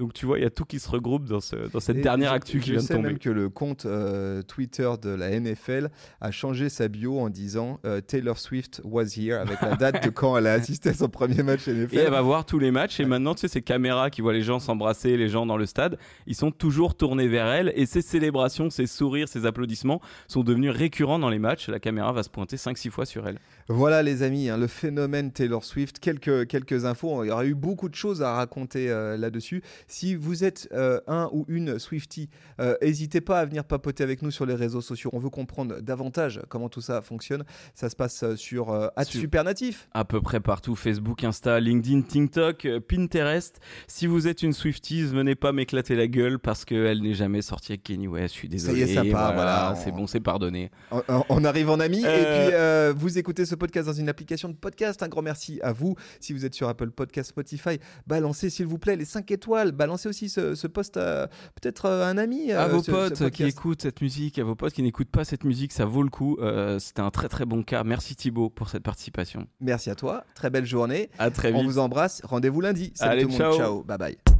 Donc 0.00 0.14
tu 0.14 0.24
vois, 0.24 0.38
il 0.38 0.42
y 0.42 0.46
a 0.46 0.50
tout 0.50 0.64
qui 0.64 0.78
se 0.80 0.88
regroupe 0.88 1.26
dans, 1.26 1.40
ce- 1.40 1.70
dans 1.70 1.78
cette 1.78 1.98
Et 1.98 2.00
dernière 2.00 2.30
je- 2.30 2.36
actu 2.36 2.58
qui 2.58 2.66
je 2.68 2.72
vient 2.72 2.80
de 2.80 2.86
sais 2.86 2.94
tomber. 2.94 3.08
même 3.08 3.18
que 3.18 3.28
le 3.28 3.50
compte 3.50 3.84
euh, 3.84 4.40
Twitter 4.40 4.90
de 5.02 5.10
la 5.10 5.30
NFL 5.38 5.90
a 6.22 6.30
changé 6.30 6.70
sa 6.70 6.88
bio 6.88 7.20
en 7.20 7.28
disant 7.28 7.78
euh, 7.84 8.00
Taylor 8.00 8.38
Swift 8.38 8.80
was 8.82 9.14
here 9.18 9.34
avec 9.38 9.60
la 9.60 9.76
date 9.76 10.02
de 10.02 10.08
quand 10.08 10.38
elle 10.38 10.46
a 10.46 10.54
assisté 10.54 10.88
à 10.88 10.94
son 10.94 11.08
premier 11.10 11.42
match 11.42 11.68
NFL. 11.68 11.94
Et 11.94 11.98
elle 11.98 12.10
va 12.10 12.22
voir 12.22 12.46
tous 12.46 12.58
les 12.58 12.70
matchs. 12.70 12.98
Et 12.98 13.04
maintenant, 13.04 13.34
tu 13.34 13.42
sais, 13.42 13.48
ces 13.48 13.60
caméras 13.62 14.08
qui 14.08 14.22
voient 14.22 14.32
les 14.32 14.40
gens 14.42 14.58
s'embrasser, 14.58 15.18
les 15.18 15.28
gens 15.28 15.44
dans 15.44 15.58
le 15.58 15.66
stade, 15.66 15.98
ils 16.26 16.34
sont 16.34 16.50
toujours 16.50 16.94
tournés 16.96 17.28
vers 17.28 17.46
elle. 17.48 17.70
Et 17.76 17.84
ces 17.84 18.00
célébrations, 18.00 18.70
ces 18.70 18.86
sourires, 18.86 19.28
ces 19.28 19.44
applaudissements 19.44 20.00
sont 20.28 20.42
devenus 20.42 20.70
récurrents 20.70 21.18
dans 21.18 21.28
les 21.28 21.38
matchs. 21.38 21.68
La 21.68 21.78
caméra 21.78 22.10
va 22.12 22.22
se 22.22 22.30
pointer 22.30 22.56
5-6 22.56 22.88
fois 22.88 23.04
sur 23.04 23.28
elle. 23.28 23.38
Voilà 23.72 24.02
les 24.02 24.24
amis, 24.24 24.48
hein, 24.48 24.56
le 24.58 24.66
phénomène 24.66 25.30
Taylor 25.30 25.64
Swift, 25.64 26.00
quelques, 26.00 26.48
quelques 26.48 26.84
infos, 26.86 27.22
il 27.22 27.28
y 27.28 27.30
aura 27.30 27.46
eu 27.46 27.54
beaucoup 27.54 27.88
de 27.88 27.94
choses 27.94 28.20
à 28.20 28.34
raconter 28.34 28.90
euh, 28.90 29.16
là-dessus. 29.16 29.62
Si 29.86 30.16
vous 30.16 30.42
êtes 30.42 30.68
euh, 30.72 31.00
un 31.06 31.30
ou 31.32 31.44
une 31.46 31.78
Swiftie, 31.78 32.28
euh, 32.60 32.74
n'hésitez 32.82 33.20
pas 33.20 33.38
à 33.38 33.44
venir 33.44 33.62
papoter 33.62 34.02
avec 34.02 34.22
nous 34.22 34.32
sur 34.32 34.44
les 34.44 34.54
réseaux 34.56 34.80
sociaux. 34.80 35.10
On 35.12 35.20
veut 35.20 35.30
comprendre 35.30 35.80
davantage 35.80 36.40
comment 36.48 36.68
tout 36.68 36.80
ça 36.80 37.00
fonctionne. 37.00 37.44
Ça 37.76 37.88
se 37.88 37.94
passe 37.94 38.34
sur 38.34 38.66
Sur- 38.66 38.90
@supernatif. 39.06 39.88
À 39.94 40.04
peu 40.04 40.20
près 40.20 40.40
partout 40.40 40.74
Facebook, 40.74 41.22
Insta, 41.22 41.60
LinkedIn, 41.60 42.02
TikTok, 42.02 42.66
Pinterest. 42.88 43.60
Si 43.86 44.08
vous 44.08 44.26
êtes 44.26 44.42
une 44.42 44.52
Swifties, 44.52 45.04
venez 45.04 45.36
pas 45.36 45.52
m'éclater 45.52 45.94
la 45.94 46.08
gueule 46.08 46.40
parce 46.40 46.64
qu'elle 46.64 47.02
n'est 47.02 47.14
jamais 47.14 47.40
sortie 47.40 47.70
avec 47.72 47.84
Kenny 47.84 48.08
West. 48.08 48.34
Je 48.34 48.38
suis 48.40 48.58
Ça 48.58 48.72
y 48.72 48.74
désolé. 48.76 48.92
est, 48.92 48.94
ça 48.96 49.04
part, 49.16 49.34
voilà. 49.34 49.74
C'est 49.76 49.92
bon, 49.92 50.08
c'est 50.08 50.18
pardonné. 50.18 50.72
On, 50.90 51.02
on 51.28 51.44
arrive 51.44 51.70
en 51.70 51.78
ami. 51.78 51.98
Et 51.98 52.02
puis, 52.02 52.96
vous 52.96 53.16
écoutez 53.16 53.46
ce 53.46 53.54
podcast 53.60 53.86
dans 53.86 53.92
une 53.92 54.08
application 54.08 54.48
de 54.48 54.54
podcast. 54.56 55.02
Un 55.04 55.08
grand 55.08 55.22
merci 55.22 55.60
à 55.62 55.72
vous. 55.72 55.94
Si 56.18 56.32
vous 56.32 56.44
êtes 56.44 56.54
sur 56.54 56.68
Apple 56.68 56.90
Podcast, 56.90 57.30
Spotify, 57.30 57.78
balancez 58.08 58.50
s'il 58.50 58.66
vous 58.66 58.78
plaît 58.78 58.96
les 58.96 59.04
5 59.04 59.30
étoiles. 59.30 59.70
Balancez 59.72 60.08
aussi 60.08 60.28
ce, 60.28 60.54
ce 60.56 60.66
post 60.66 60.96
à 60.96 61.28
peut-être 61.60 61.84
euh, 61.86 62.04
un 62.06 62.18
ami. 62.18 62.50
à 62.50 62.64
euh, 62.64 62.68
vos 62.68 62.78
ce- 62.82 62.86
ce 62.86 62.90
potes 62.90 63.30
qui 63.30 63.44
écoutent 63.44 63.82
cette 63.82 64.00
musique, 64.00 64.38
à 64.38 64.44
vos 64.44 64.54
potes 64.56 64.72
qui 64.72 64.82
n'écoutent 64.82 65.10
pas 65.10 65.24
cette 65.24 65.44
musique, 65.44 65.72
ça 65.72 65.84
vaut 65.84 66.02
le 66.02 66.10
coup. 66.10 66.36
Euh, 66.40 66.78
C'était 66.80 67.02
un 67.02 67.10
très 67.10 67.28
très 67.28 67.44
bon 67.46 67.62
cas. 67.62 67.84
Merci 67.84 68.16
Thibaut 68.16 68.50
pour 68.50 68.68
cette 68.70 68.82
participation. 68.82 69.46
Merci 69.60 69.90
à 69.90 69.94
toi. 69.94 70.24
Très 70.34 70.50
belle 70.50 70.66
journée. 70.66 71.10
À 71.18 71.30
très 71.30 71.52
On 71.52 71.58
vite. 71.58 71.66
vous 71.66 71.78
embrasse. 71.78 72.22
Rendez-vous 72.24 72.60
lundi. 72.62 72.92
Salut 72.94 73.12
Allez, 73.12 73.22
tout 73.22 73.28
le 73.28 73.32
monde. 73.32 73.40
ciao. 73.42 73.58
Ciao. 73.58 73.82
Bye 73.84 73.98
bye. 73.98 74.39